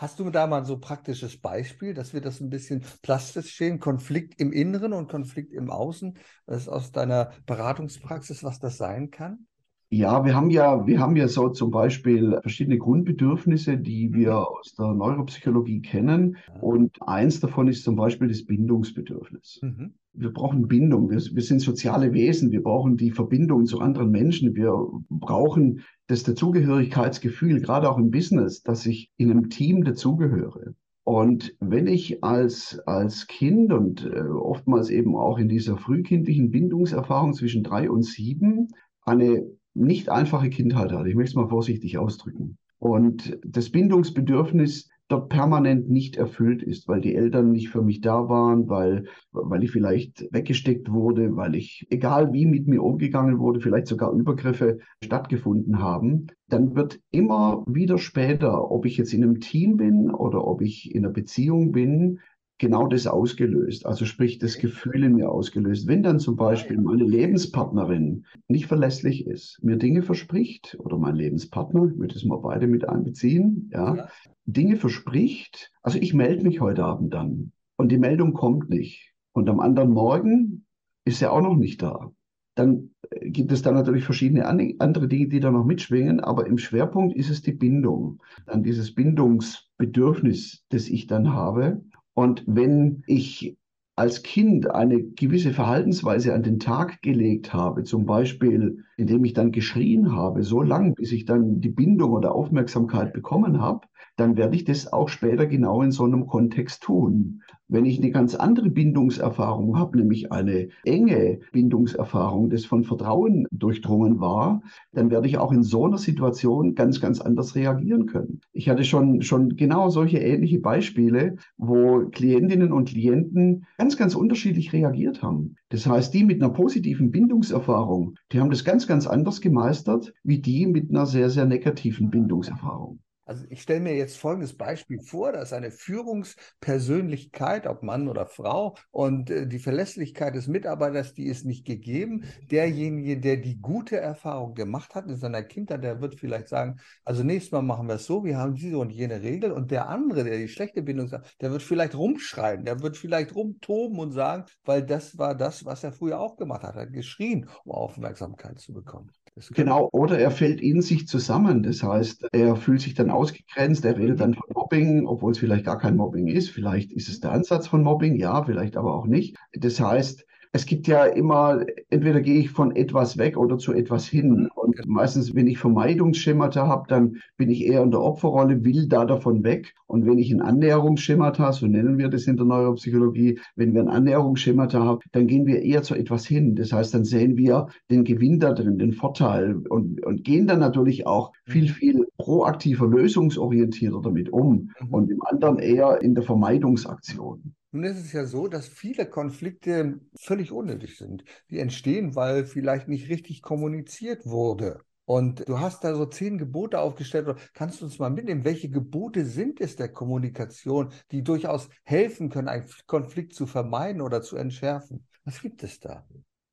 Hast 0.00 0.18
du 0.18 0.30
da 0.30 0.46
mal 0.46 0.64
so 0.64 0.76
ein 0.76 0.80
praktisches 0.80 1.38
Beispiel, 1.38 1.92
dass 1.92 2.14
wir 2.14 2.22
das 2.22 2.40
ein 2.40 2.48
bisschen 2.48 2.82
plastisch 3.02 3.58
sehen? 3.58 3.80
Konflikt 3.80 4.40
im 4.40 4.50
Inneren 4.50 4.94
und 4.94 5.10
Konflikt 5.10 5.52
im 5.52 5.68
Außen. 5.68 6.16
Das 6.46 6.62
ist 6.62 6.68
aus 6.70 6.90
deiner 6.90 7.32
Beratungspraxis, 7.44 8.42
was 8.42 8.58
das 8.58 8.78
sein 8.78 9.10
kann? 9.10 9.46
Ja, 9.92 10.24
wir 10.24 10.36
haben 10.36 10.50
ja, 10.50 10.86
wir 10.86 11.00
haben 11.00 11.16
ja 11.16 11.26
so 11.26 11.48
zum 11.48 11.72
Beispiel 11.72 12.38
verschiedene 12.42 12.78
Grundbedürfnisse, 12.78 13.76
die 13.76 14.12
wir 14.14 14.30
mhm. 14.30 14.36
aus 14.36 14.74
der 14.78 14.94
Neuropsychologie 14.94 15.82
kennen. 15.82 16.36
Und 16.60 16.96
eins 17.02 17.40
davon 17.40 17.66
ist 17.66 17.82
zum 17.82 17.96
Beispiel 17.96 18.28
das 18.28 18.46
Bindungsbedürfnis. 18.46 19.58
Mhm. 19.62 19.94
Wir 20.12 20.32
brauchen 20.32 20.68
Bindung. 20.68 21.10
Wir, 21.10 21.18
wir 21.18 21.42
sind 21.42 21.58
soziale 21.58 22.12
Wesen. 22.12 22.52
Wir 22.52 22.62
brauchen 22.62 22.96
die 22.96 23.10
Verbindung 23.10 23.66
zu 23.66 23.80
anderen 23.80 24.12
Menschen. 24.12 24.54
Wir 24.54 24.72
brauchen 25.08 25.80
das 26.06 26.22
Dazugehörigkeitsgefühl, 26.22 27.60
gerade 27.60 27.90
auch 27.90 27.98
im 27.98 28.12
Business, 28.12 28.62
dass 28.62 28.86
ich 28.86 29.10
in 29.16 29.32
einem 29.32 29.50
Team 29.50 29.82
dazugehöre. 29.82 30.74
Und 31.02 31.56
wenn 31.58 31.88
ich 31.88 32.22
als, 32.22 32.78
als 32.86 33.26
Kind 33.26 33.72
und 33.72 34.06
äh, 34.06 34.20
oftmals 34.20 34.88
eben 34.88 35.16
auch 35.16 35.38
in 35.38 35.48
dieser 35.48 35.76
frühkindlichen 35.76 36.52
Bindungserfahrung 36.52 37.32
zwischen 37.32 37.64
drei 37.64 37.90
und 37.90 38.04
sieben 38.04 38.68
eine 39.02 39.44
nicht 39.74 40.08
einfache 40.08 40.50
Kindheit 40.50 40.92
hatte, 40.92 41.08
ich 41.08 41.14
möchte 41.14 41.30
es 41.30 41.36
mal 41.36 41.48
vorsichtig 41.48 41.98
ausdrücken, 41.98 42.58
und 42.78 43.38
das 43.44 43.70
Bindungsbedürfnis 43.70 44.88
dort 45.10 45.28
permanent 45.28 45.90
nicht 45.90 46.16
erfüllt 46.16 46.62
ist, 46.62 46.88
weil 46.88 47.00
die 47.00 47.14
Eltern 47.14 47.50
nicht 47.50 47.68
für 47.68 47.82
mich 47.82 48.00
da 48.00 48.28
waren, 48.28 48.68
weil, 48.68 49.04
weil 49.32 49.64
ich 49.64 49.70
vielleicht 49.70 50.26
weggesteckt 50.32 50.90
wurde, 50.90 51.36
weil 51.36 51.56
ich, 51.56 51.86
egal 51.90 52.32
wie 52.32 52.46
mit 52.46 52.68
mir 52.68 52.82
umgegangen 52.82 53.38
wurde, 53.38 53.60
vielleicht 53.60 53.88
sogar 53.88 54.12
Übergriffe 54.12 54.78
stattgefunden 55.04 55.80
haben, 55.80 56.28
dann 56.48 56.74
wird 56.74 57.00
immer 57.10 57.64
wieder 57.66 57.98
später, 57.98 58.70
ob 58.70 58.86
ich 58.86 58.96
jetzt 58.96 59.12
in 59.12 59.24
einem 59.24 59.40
Team 59.40 59.76
bin 59.76 60.10
oder 60.10 60.46
ob 60.46 60.62
ich 60.62 60.94
in 60.94 61.04
einer 61.04 61.12
Beziehung 61.12 61.72
bin, 61.72 62.20
genau 62.60 62.86
das 62.86 63.06
ausgelöst. 63.06 63.86
Also 63.86 64.04
sprich, 64.04 64.38
das 64.38 64.58
Gefühl 64.58 65.02
in 65.02 65.14
mir 65.14 65.30
ausgelöst. 65.30 65.88
Wenn 65.88 66.02
dann 66.02 66.20
zum 66.20 66.36
Beispiel 66.36 66.78
meine 66.78 67.04
Lebenspartnerin 67.04 68.26
nicht 68.46 68.66
verlässlich 68.66 69.26
ist, 69.26 69.58
mir 69.62 69.76
Dinge 69.76 70.02
verspricht 70.02 70.76
oder 70.78 70.98
mein 70.98 71.16
Lebenspartner, 71.16 71.86
ich 71.90 71.98
würde 71.98 72.14
es 72.14 72.24
mal 72.24 72.36
beide 72.36 72.68
mit 72.68 72.88
einbeziehen, 72.88 73.70
ja, 73.72 73.96
ja. 73.96 74.08
Dinge 74.44 74.76
verspricht, 74.76 75.72
also 75.82 75.98
ich 75.98 76.14
melde 76.14 76.44
mich 76.44 76.60
heute 76.60 76.84
Abend 76.84 77.14
dann 77.14 77.52
und 77.76 77.90
die 77.90 77.98
Meldung 77.98 78.34
kommt 78.34 78.68
nicht. 78.68 79.14
Und 79.32 79.48
am 79.48 79.58
anderen 79.60 79.90
Morgen 79.90 80.66
ist 81.04 81.22
er 81.22 81.32
auch 81.32 81.40
noch 81.40 81.56
nicht 81.56 81.82
da. 81.82 82.12
Dann 82.56 82.90
gibt 83.22 83.52
es 83.52 83.62
da 83.62 83.72
natürlich 83.72 84.04
verschiedene 84.04 84.46
andere 84.46 85.08
Dinge, 85.08 85.28
die 85.28 85.40
da 85.40 85.50
noch 85.50 85.64
mitschwingen, 85.64 86.20
aber 86.20 86.46
im 86.46 86.58
Schwerpunkt 86.58 87.16
ist 87.16 87.30
es 87.30 87.40
die 87.40 87.52
Bindung. 87.52 88.22
Dann 88.44 88.62
dieses 88.62 88.94
Bindungsbedürfnis, 88.94 90.64
das 90.68 90.88
ich 90.88 91.06
dann 91.06 91.32
habe. 91.32 91.80
Und 92.20 92.44
wenn 92.46 93.02
ich 93.06 93.56
als 93.96 94.22
Kind 94.22 94.70
eine 94.70 95.02
gewisse 95.02 95.54
Verhaltensweise 95.54 96.34
an 96.34 96.42
den 96.42 96.60
Tag 96.60 97.00
gelegt 97.00 97.54
habe, 97.54 97.82
zum 97.84 98.04
Beispiel 98.04 98.84
indem 99.00 99.24
ich 99.24 99.32
dann 99.32 99.50
geschrien 99.50 100.12
habe, 100.12 100.42
so 100.42 100.62
lang, 100.62 100.94
bis 100.94 101.10
ich 101.12 101.24
dann 101.24 101.60
die 101.60 101.70
Bindung 101.70 102.12
oder 102.12 102.34
Aufmerksamkeit 102.34 103.12
bekommen 103.12 103.60
habe, 103.60 103.86
dann 104.16 104.36
werde 104.36 104.54
ich 104.54 104.64
das 104.64 104.92
auch 104.92 105.08
später 105.08 105.46
genau 105.46 105.82
in 105.82 105.92
so 105.92 106.04
einem 106.04 106.26
Kontext 106.26 106.82
tun. 106.82 107.40
Wenn 107.68 107.86
ich 107.86 107.98
eine 107.98 108.10
ganz 108.10 108.34
andere 108.34 108.68
Bindungserfahrung 108.68 109.78
habe, 109.78 109.96
nämlich 109.96 110.32
eine 110.32 110.68
enge 110.84 111.38
Bindungserfahrung, 111.52 112.50
das 112.50 112.64
von 112.64 112.82
Vertrauen 112.82 113.46
durchdrungen 113.52 114.20
war, 114.20 114.62
dann 114.92 115.10
werde 115.10 115.28
ich 115.28 115.38
auch 115.38 115.52
in 115.52 115.62
so 115.62 115.86
einer 115.86 115.96
Situation 115.96 116.74
ganz, 116.74 117.00
ganz 117.00 117.20
anders 117.20 117.54
reagieren 117.54 118.06
können. 118.06 118.40
Ich 118.52 118.68
hatte 118.68 118.84
schon, 118.84 119.22
schon 119.22 119.56
genau 119.56 119.88
solche 119.88 120.18
ähnliche 120.18 120.58
Beispiele, 120.58 121.36
wo 121.56 122.08
Klientinnen 122.10 122.72
und 122.72 122.88
Klienten 122.88 123.66
ganz, 123.78 123.96
ganz 123.96 124.16
unterschiedlich 124.16 124.72
reagiert 124.72 125.22
haben. 125.22 125.54
Das 125.70 125.86
heißt, 125.86 126.12
die 126.12 126.24
mit 126.24 126.42
einer 126.42 126.52
positiven 126.52 127.12
Bindungserfahrung, 127.12 128.16
die 128.32 128.40
haben 128.40 128.50
das 128.50 128.64
ganz, 128.64 128.88
ganz 128.90 129.06
anders 129.06 129.40
gemeistert, 129.40 130.12
wie 130.24 130.40
die 130.40 130.66
mit 130.66 130.90
einer 130.90 131.06
sehr, 131.06 131.30
sehr 131.30 131.46
negativen 131.46 132.10
Bindungserfahrung. 132.10 132.98
Also 133.30 133.44
ich 133.48 133.62
stelle 133.62 133.78
mir 133.78 133.94
jetzt 133.94 134.16
folgendes 134.16 134.56
Beispiel 134.56 135.00
vor, 135.00 135.30
da 135.30 135.42
ist 135.42 135.52
eine 135.52 135.70
Führungspersönlichkeit, 135.70 137.68
ob 137.68 137.84
Mann 137.84 138.08
oder 138.08 138.26
Frau, 138.26 138.74
und 138.90 139.30
äh, 139.30 139.46
die 139.46 139.60
Verlässlichkeit 139.60 140.34
des 140.34 140.48
Mitarbeiters, 140.48 141.14
die 141.14 141.26
ist 141.26 141.44
nicht 141.44 141.64
gegeben. 141.64 142.24
Derjenige, 142.50 143.20
der 143.20 143.36
die 143.36 143.60
gute 143.60 143.98
Erfahrung 143.98 144.56
gemacht 144.56 144.96
hat 144.96 145.06
in 145.06 145.14
seiner 145.14 145.44
Kindheit, 145.44 145.84
der 145.84 146.00
wird 146.00 146.16
vielleicht 146.16 146.48
sagen, 146.48 146.80
also 147.04 147.22
nächstes 147.22 147.52
Mal 147.52 147.62
machen 147.62 147.86
wir 147.86 147.94
es 147.94 148.06
so, 148.06 148.24
wir 148.24 148.36
haben 148.36 148.56
diese 148.56 148.78
und 148.78 148.90
jene 148.90 149.22
Regel. 149.22 149.52
Und 149.52 149.70
der 149.70 149.88
andere, 149.88 150.24
der 150.24 150.36
die 150.36 150.48
schlechte 150.48 150.82
Bindung 150.82 151.08
hat, 151.12 151.36
der 151.40 151.52
wird 151.52 151.62
vielleicht 151.62 151.94
rumschreien, 151.94 152.64
der 152.64 152.82
wird 152.82 152.96
vielleicht 152.96 153.36
rumtoben 153.36 154.00
und 154.00 154.10
sagen, 154.10 154.46
weil 154.64 154.84
das 154.84 155.18
war 155.18 155.36
das, 155.36 155.64
was 155.64 155.84
er 155.84 155.92
früher 155.92 156.18
auch 156.18 156.36
gemacht 156.36 156.64
hat, 156.64 156.74
er 156.74 156.82
hat 156.82 156.92
geschrien, 156.92 157.48
um 157.62 157.70
Aufmerksamkeit 157.70 158.58
zu 158.58 158.72
bekommen. 158.72 159.12
Genau, 159.48 159.88
oder 159.92 160.18
er 160.18 160.30
fällt 160.30 160.60
in 160.60 160.82
sich 160.82 161.06
zusammen. 161.08 161.62
Das 161.62 161.82
heißt, 161.82 162.28
er 162.32 162.56
fühlt 162.56 162.80
sich 162.80 162.94
dann 162.94 163.10
ausgegrenzt, 163.10 163.84
er 163.84 163.96
redet 163.96 164.20
dann 164.20 164.34
von 164.34 164.48
Mobbing, 164.54 165.06
obwohl 165.06 165.32
es 165.32 165.38
vielleicht 165.38 165.64
gar 165.64 165.78
kein 165.78 165.96
Mobbing 165.96 166.28
ist. 166.28 166.50
Vielleicht 166.50 166.92
ist 166.92 167.08
es 167.08 167.20
der 167.20 167.32
Ansatz 167.32 167.66
von 167.66 167.82
Mobbing, 167.82 168.16
ja, 168.16 168.42
vielleicht 168.44 168.76
aber 168.76 168.94
auch 168.94 169.06
nicht. 169.06 169.36
Das 169.52 169.80
heißt, 169.80 170.26
es 170.52 170.66
gibt 170.66 170.88
ja 170.88 171.04
immer, 171.04 171.64
entweder 171.90 172.20
gehe 172.20 172.40
ich 172.40 172.50
von 172.50 172.74
etwas 172.74 173.18
weg 173.18 173.36
oder 173.36 173.58
zu 173.58 173.72
etwas 173.72 174.06
hin. 174.06 174.48
Und 174.54 174.84
meistens, 174.86 175.32
wenn 175.34 175.46
ich 175.46 175.58
Vermeidungsschemata 175.58 176.66
habe, 176.66 176.86
dann 176.88 177.18
bin 177.36 177.50
ich 177.50 177.64
eher 177.66 177.82
in 177.82 177.92
der 177.92 178.00
Opferrolle, 178.00 178.64
will 178.64 178.88
da 178.88 179.04
davon 179.04 179.44
weg. 179.44 179.74
Und 179.86 180.06
wenn 180.06 180.18
ich 180.18 180.32
ein 180.32 180.40
Annäherungsschemata, 180.40 181.52
so 181.52 181.66
nennen 181.66 181.98
wir 181.98 182.08
das 182.08 182.24
in 182.26 182.36
der 182.36 182.46
Neuropsychologie, 182.46 183.38
wenn 183.54 183.74
wir 183.74 183.82
ein 183.82 183.88
Annäherungsschemata 183.88 184.80
haben, 184.80 185.00
dann 185.12 185.28
gehen 185.28 185.46
wir 185.46 185.62
eher 185.62 185.84
zu 185.84 185.94
etwas 185.94 186.26
hin. 186.26 186.56
Das 186.56 186.72
heißt, 186.72 186.94
dann 186.94 187.04
sehen 187.04 187.36
wir 187.36 187.68
den 187.88 188.02
Gewinn 188.02 188.40
da 188.40 188.52
drin, 188.52 188.78
den 188.78 188.92
Vorteil 188.92 189.56
und, 189.68 190.04
und 190.04 190.24
gehen 190.24 190.48
dann 190.48 190.58
natürlich 190.58 191.06
auch 191.06 191.32
viel, 191.44 191.64
mhm. 191.64 191.74
viel 191.74 192.06
proaktiver, 192.18 192.88
lösungsorientierter 192.88 194.00
damit 194.02 194.32
um 194.32 194.72
mhm. 194.80 194.94
und 194.94 195.10
im 195.10 195.22
anderen 195.22 195.60
eher 195.60 196.02
in 196.02 196.16
der 196.16 196.24
Vermeidungsaktion. 196.24 197.54
Nun 197.72 197.84
ist 197.84 197.98
es 197.98 198.12
ja 198.12 198.24
so, 198.24 198.48
dass 198.48 198.66
viele 198.66 199.06
Konflikte 199.06 200.00
völlig 200.18 200.50
unnötig 200.50 200.98
sind. 200.98 201.24
Die 201.50 201.60
entstehen, 201.60 202.16
weil 202.16 202.44
vielleicht 202.44 202.88
nicht 202.88 203.08
richtig 203.08 203.42
kommuniziert 203.42 204.26
wurde. 204.26 204.80
Und 205.04 205.48
du 205.48 205.58
hast 205.58 205.82
da 205.82 205.94
so 205.94 206.06
zehn 206.06 206.38
Gebote 206.38 206.78
aufgestellt. 206.80 207.36
Kannst 207.54 207.80
du 207.80 207.84
uns 207.84 207.98
mal 207.98 208.10
mitnehmen, 208.10 208.44
welche 208.44 208.70
Gebote 208.70 209.24
sind 209.24 209.60
es 209.60 209.76
der 209.76 209.88
Kommunikation, 209.88 210.92
die 211.10 211.22
durchaus 211.22 211.68
helfen 211.84 212.28
können, 212.28 212.48
einen 212.48 212.68
Konflikt 212.86 213.34
zu 213.34 213.46
vermeiden 213.46 214.02
oder 214.02 214.22
zu 214.22 214.36
entschärfen? 214.36 215.06
Was 215.24 215.40
gibt 215.40 215.62
es 215.62 215.80
da? 215.80 216.06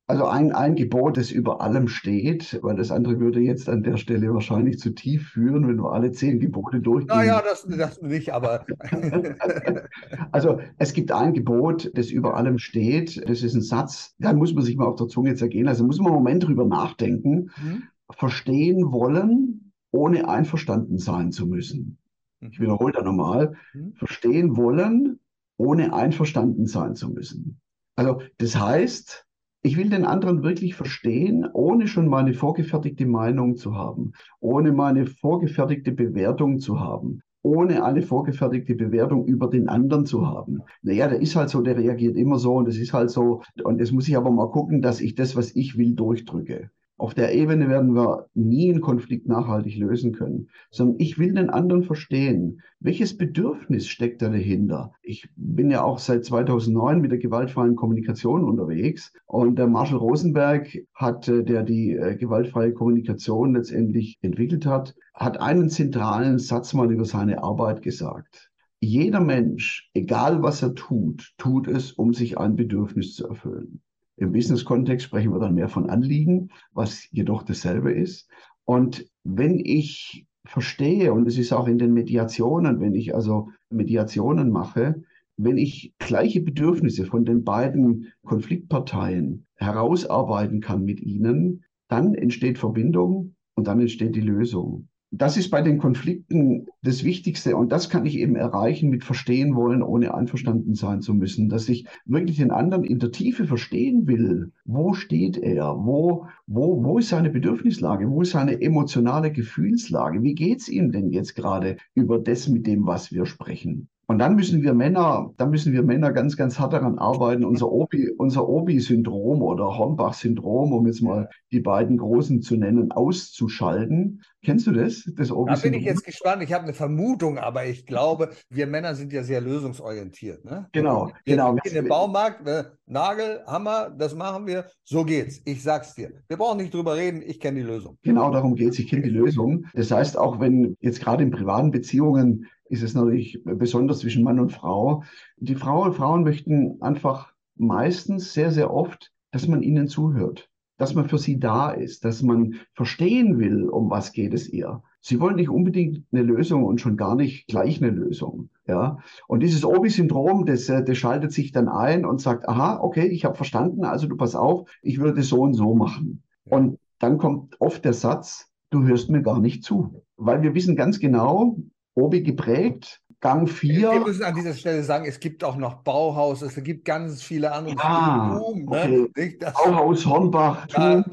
Also 0.09 0.25
ein, 0.25 0.53
ein 0.53 0.75
Gebot, 0.75 1.17
das 1.17 1.31
über 1.31 1.59
allem 1.59 1.89
steht, 1.89 2.59
weil 2.63 2.77
das 2.77 2.91
andere 2.91 3.19
würde 3.19 3.41
jetzt 3.41 3.67
an 3.67 3.83
der 3.83 3.97
Stelle 3.97 4.33
wahrscheinlich 4.33 4.79
zu 4.79 4.91
tief 4.91 5.31
führen, 5.31 5.67
wenn 5.67 5.75
wir 5.83 5.91
alle 5.91 6.13
zehn 6.13 6.39
Gebote 6.39 6.79
durchgehen. 6.79 7.17
Naja, 7.17 7.41
das, 7.43 7.67
das 7.67 8.01
nicht, 8.01 8.33
aber. 8.33 8.65
also 10.31 10.61
es 10.77 10.93
gibt 10.93 11.11
ein 11.11 11.33
Gebot, 11.33 11.91
das 11.93 12.09
über 12.09 12.37
allem 12.37 12.57
steht. 12.57 13.21
Das 13.29 13.43
ist 13.43 13.53
ein 13.53 13.61
Satz, 13.61 14.15
da 14.17 14.31
muss 14.31 14.53
man 14.53 14.63
sich 14.63 14.77
mal 14.77 14.85
auf 14.85 14.95
der 14.95 15.07
Zunge 15.07 15.35
zergehen. 15.35 15.67
Also 15.67 15.83
muss 15.83 15.97
man 15.97 16.07
einen 16.07 16.15
Moment 16.15 16.45
drüber 16.45 16.65
nachdenken. 16.65 17.51
Mhm. 17.61 17.83
Verstehen 18.09 18.93
wollen, 18.93 19.73
ohne 19.91 20.29
einverstanden 20.29 20.99
sein 20.99 21.33
zu 21.33 21.47
müssen. 21.47 21.97
Mhm. 22.39 22.49
Ich 22.53 22.61
wiederhole 22.61 22.93
da 22.93 23.01
nochmal. 23.01 23.55
Mhm. 23.73 23.93
Verstehen 23.95 24.55
wollen, 24.55 25.19
ohne 25.57 25.93
einverstanden 25.93 26.65
sein 26.65 26.95
zu 26.95 27.09
müssen. 27.09 27.59
Also 27.97 28.21
das 28.37 28.57
heißt, 28.57 29.26
ich 29.63 29.77
will 29.77 29.89
den 29.89 30.05
anderen 30.05 30.43
wirklich 30.43 30.75
verstehen, 30.75 31.45
ohne 31.51 31.87
schon 31.87 32.07
meine 32.07 32.33
vorgefertigte 32.33 33.05
Meinung 33.05 33.55
zu 33.55 33.75
haben, 33.75 34.13
ohne 34.39 34.71
meine 34.71 35.05
vorgefertigte 35.05 35.91
Bewertung 35.91 36.59
zu 36.59 36.79
haben, 36.79 37.21
ohne 37.41 37.83
eine 37.83 38.01
vorgefertigte 38.01 38.75
Bewertung 38.75 39.25
über 39.25 39.49
den 39.49 39.67
anderen 39.67 40.05
zu 40.05 40.27
haben. 40.27 40.61
Naja, 40.81 41.07
der 41.07 41.21
ist 41.21 41.35
halt 41.35 41.49
so, 41.49 41.61
der 41.61 41.77
reagiert 41.77 42.15
immer 42.15 42.39
so 42.39 42.55
und 42.55 42.67
das 42.67 42.77
ist 42.77 42.93
halt 42.93 43.09
so. 43.09 43.41
Und 43.63 43.79
jetzt 43.79 43.91
muss 43.91 44.07
ich 44.07 44.15
aber 44.17 44.31
mal 44.31 44.51
gucken, 44.51 44.81
dass 44.81 45.01
ich 45.01 45.15
das, 45.15 45.35
was 45.35 45.55
ich 45.55 45.77
will, 45.77 45.95
durchdrücke. 45.95 46.69
Auf 46.99 47.13
der 47.13 47.35
Ebene 47.35 47.69
werden 47.69 47.93
wir 47.93 48.27
nie 48.33 48.71
einen 48.71 48.81
Konflikt 48.81 49.27
nachhaltig 49.27 49.77
lösen 49.77 50.13
können, 50.13 50.49
sondern 50.71 50.99
ich 50.99 51.19
will 51.19 51.31
den 51.31 51.51
anderen 51.51 51.83
verstehen. 51.83 52.63
Welches 52.79 53.15
Bedürfnis 53.15 53.87
steckt 53.87 54.23
da 54.23 54.29
dahinter? 54.29 54.93
Ich 55.03 55.29
bin 55.35 55.69
ja 55.69 55.83
auch 55.83 55.99
seit 55.99 56.25
2009 56.25 56.99
mit 56.99 57.11
der 57.11 57.19
gewaltfreien 57.19 57.75
Kommunikation 57.75 58.43
unterwegs 58.43 59.13
und 59.27 59.59
der 59.59 59.67
Marshall 59.67 59.99
Rosenberg 59.99 60.75
hat, 60.95 61.27
äh, 61.27 61.43
der 61.43 61.61
die 61.61 61.91
äh, 61.91 62.15
gewaltfreie 62.15 62.73
Kommunikation 62.73 63.53
letztendlich 63.53 64.17
entwickelt 64.21 64.65
hat, 64.65 64.95
hat 65.13 65.39
einen 65.39 65.69
zentralen 65.69 66.39
Satz 66.39 66.73
mal 66.73 66.91
über 66.91 67.05
seine 67.05 67.43
Arbeit 67.43 67.83
gesagt. 67.83 68.49
Jeder 68.79 69.21
Mensch, 69.21 69.91
egal 69.93 70.41
was 70.41 70.63
er 70.63 70.73
tut, 70.73 71.33
tut 71.37 71.67
es, 71.67 71.91
um 71.91 72.13
sich 72.13 72.39
ein 72.39 72.55
Bedürfnis 72.55 73.13
zu 73.13 73.27
erfüllen. 73.27 73.81
Im 74.17 74.31
Business-Kontext 74.31 75.05
sprechen 75.05 75.31
wir 75.31 75.39
dann 75.39 75.53
mehr 75.53 75.69
von 75.69 75.89
Anliegen, 75.89 76.49
was 76.73 77.07
jedoch 77.11 77.43
dasselbe 77.43 77.91
ist. 77.91 78.29
Und 78.65 79.09
wenn 79.23 79.59
ich 79.59 80.25
verstehe, 80.43 81.13
und 81.13 81.27
es 81.27 81.37
ist 81.37 81.53
auch 81.53 81.67
in 81.67 81.77
den 81.77 81.93
Mediationen, 81.93 82.79
wenn 82.79 82.95
ich 82.95 83.13
also 83.13 83.49
Mediationen 83.69 84.49
mache, 84.49 85.03
wenn 85.37 85.57
ich 85.57 85.93
gleiche 85.99 86.41
Bedürfnisse 86.41 87.05
von 87.05 87.25
den 87.25 87.43
beiden 87.43 88.11
Konfliktparteien 88.25 89.45
herausarbeiten 89.55 90.61
kann 90.61 90.83
mit 90.83 90.99
ihnen, 90.99 91.63
dann 91.87 92.15
entsteht 92.15 92.57
Verbindung 92.57 93.35
und 93.55 93.67
dann 93.67 93.79
entsteht 93.79 94.15
die 94.15 94.21
Lösung 94.21 94.89
das 95.11 95.37
ist 95.37 95.49
bei 95.49 95.61
den 95.61 95.77
Konflikten 95.77 96.67
das 96.81 97.03
Wichtigste 97.03 97.55
und 97.55 97.71
das 97.71 97.89
kann 97.89 98.05
ich 98.05 98.17
eben 98.19 98.35
erreichen 98.35 98.89
mit 98.89 99.05
verstehen 99.05 99.55
wollen, 99.55 99.81
ohne 99.81 100.13
einverstanden 100.13 100.75
sein 100.75 101.01
zu 101.01 101.13
müssen, 101.13 101.47
dass 101.47 101.69
ich 101.69 101.87
wirklich 102.05 102.37
den 102.37 102.51
anderen 102.51 102.83
in 102.83 102.99
der 102.99 103.11
Tiefe 103.11 103.45
verstehen 103.45 104.07
will. 104.07 104.51
Wo 104.65 104.93
steht 104.93 105.37
er? 105.37 105.77
Wo, 105.77 106.27
wo, 106.45 106.83
wo 106.83 106.97
ist 106.97 107.09
seine 107.09 107.29
Bedürfnislage? 107.29 108.09
Wo 108.09 108.21
ist 108.21 108.31
seine 108.31 108.61
emotionale 108.61 109.31
Gefühlslage? 109.31 110.23
Wie 110.23 110.35
geht's 110.35 110.67
ihm 110.67 110.91
denn 110.91 111.09
jetzt 111.09 111.35
gerade 111.35 111.77
über 111.93 112.19
das 112.19 112.49
mit 112.49 112.67
dem, 112.67 112.85
was 112.85 113.11
wir 113.11 113.25
sprechen? 113.25 113.87
Und 114.09 114.19
dann 114.19 114.37
müssen 114.37 114.63
wir 114.63 114.73
Männer, 114.73 115.33
dann 115.35 115.49
müssen 115.49 115.73
wir 115.73 115.83
Männer 115.83 116.13
ganz, 116.13 116.37
ganz 116.37 116.57
hart 116.57 116.71
daran 116.71 116.97
arbeiten, 116.97 117.43
unser 117.43 117.69
Obi, 117.69 118.09
unser 118.17 118.47
Obi-Syndrom 118.47 119.41
oder 119.41 119.77
Hornbach-Syndrom, 119.77 120.71
um 120.71 120.87
jetzt 120.87 121.01
mal 121.01 121.29
die 121.51 121.59
beiden 121.59 121.97
großen 121.97 122.41
zu 122.41 122.55
nennen, 122.55 122.93
auszuschalten. 122.93 124.23
Kennst 124.45 124.65
du 124.65 124.71
das? 124.71 125.03
Das 125.17 125.29
Obi-Syndrom? 125.29 125.47
Da 125.47 125.61
bin 125.61 125.73
ich 125.73 125.83
jetzt 125.83 126.05
gespannt. 126.05 126.41
Ich 126.41 126.53
habe 126.53 126.63
eine 126.63 126.73
Vermutung, 126.73 127.37
aber 127.37 127.65
ich 127.65 127.85
glaube, 127.85 128.29
wir 128.49 128.65
Männer 128.65 128.95
sind 128.95 129.11
ja 129.11 129.23
sehr 129.23 129.41
lösungsorientiert. 129.41 130.45
Ne? 130.45 130.67
Genau, 130.71 131.11
wir 131.25 131.35
genau. 131.35 131.57
In 131.61 131.73
den 131.73 131.89
Baumarkt, 131.89 132.45
ne? 132.45 132.71
Nagel, 132.85 133.41
Hammer, 133.45 133.89
das 133.89 134.15
machen 134.15 134.47
wir. 134.47 134.67
So 134.85 135.03
geht's. 135.03 135.41
Ich 135.43 135.61
sag's 135.61 135.93
dir. 135.95 136.11
Wir 136.29 136.37
brauchen 136.37 136.59
nicht 136.59 136.73
drüber 136.73 136.95
reden. 136.95 137.21
Ich 137.21 137.41
kenne 137.41 137.59
die 137.59 137.65
Lösung. 137.65 137.97
Genau 138.03 138.31
darum 138.31 138.55
geht's. 138.55 138.79
Ich 138.79 138.87
kenne 138.87 139.01
die 139.01 139.09
Lösung. 139.09 139.65
Das 139.73 139.91
heißt, 139.91 140.17
auch 140.17 140.39
wenn 140.39 140.77
jetzt 140.79 141.01
gerade 141.01 141.23
in 141.23 141.31
privaten 141.31 141.71
Beziehungen 141.71 142.47
ist 142.69 142.83
es 142.83 142.93
natürlich 142.93 143.41
besonders 143.43 143.99
zwischen 143.99 144.23
Mann 144.23 144.39
und 144.39 144.51
Frau. 144.51 145.03
Die 145.37 145.55
Frau, 145.55 145.91
Frauen 145.91 146.23
möchten 146.23 146.81
einfach 146.81 147.33
meistens 147.55 148.33
sehr, 148.33 148.51
sehr 148.51 148.73
oft, 148.73 149.11
dass 149.31 149.47
man 149.47 149.61
ihnen 149.61 149.87
zuhört, 149.87 150.49
dass 150.77 150.93
man 150.93 151.07
für 151.07 151.17
sie 151.17 151.39
da 151.39 151.71
ist, 151.71 152.05
dass 152.05 152.21
man 152.21 152.55
verstehen 152.73 153.39
will, 153.39 153.69
um 153.69 153.89
was 153.89 154.11
geht 154.11 154.33
es 154.33 154.49
ihr. 154.49 154.81
Sie 155.01 155.19
wollen 155.19 155.35
nicht 155.35 155.49
unbedingt 155.49 156.03
eine 156.11 156.23
Lösung 156.23 156.65
und 156.65 156.81
schon 156.81 156.97
gar 156.97 157.15
nicht 157.15 157.47
gleich 157.47 157.81
eine 157.81 157.91
Lösung. 157.91 158.49
Ja, 158.67 158.97
und 159.27 159.41
dieses 159.41 159.63
Obi-Syndrom, 159.63 160.45
das, 160.45 160.67
äh, 160.67 160.83
das 160.83 160.97
schaltet 160.97 161.31
sich 161.31 161.53
dann 161.53 161.69
ein 161.69 162.05
und 162.05 162.19
sagt, 162.19 162.49
aha, 162.49 162.79
okay, 162.81 163.07
ich 163.07 163.23
habe 163.23 163.35
verstanden, 163.35 163.85
also 163.85 164.07
du 164.07 164.17
pass 164.17 164.35
auf, 164.35 164.69
ich 164.81 164.99
würde 164.99 165.23
so 165.23 165.41
und 165.41 165.53
so 165.53 165.73
machen. 165.75 166.23
Und 166.49 166.77
dann 166.99 167.17
kommt 167.17 167.55
oft 167.61 167.85
der 167.85 167.93
Satz, 167.93 168.51
du 168.69 168.83
hörst 168.83 169.09
mir 169.09 169.21
gar 169.21 169.39
nicht 169.39 169.63
zu. 169.63 170.03
Weil 170.17 170.41
wir 170.41 170.53
wissen 170.55 170.75
ganz 170.75 170.99
genau, 170.99 171.57
Obi 171.97 172.21
geprägt. 172.21 173.01
Gang 173.19 173.49
4. 173.49 173.91
Wir 173.91 173.99
müssen 173.99 174.23
an 174.23 174.35
dieser 174.35 174.53
Stelle 174.53 174.83
sagen, 174.83 175.05
es 175.05 175.19
gibt 175.19 175.43
auch 175.43 175.57
noch 175.57 175.81
Bauhaus, 175.81 176.43
es 176.43 176.63
gibt 176.63 176.85
ganz 176.85 177.23
viele 177.23 177.51
andere. 177.51 177.75
Ah, 177.79 178.37
Boom, 178.37 178.65
ne? 178.65 179.07
okay. 179.09 179.09
ne? 179.15 179.51
Bauhaus, 179.53 180.05
Hornbach, 180.05 180.67
ja, 180.69 181.03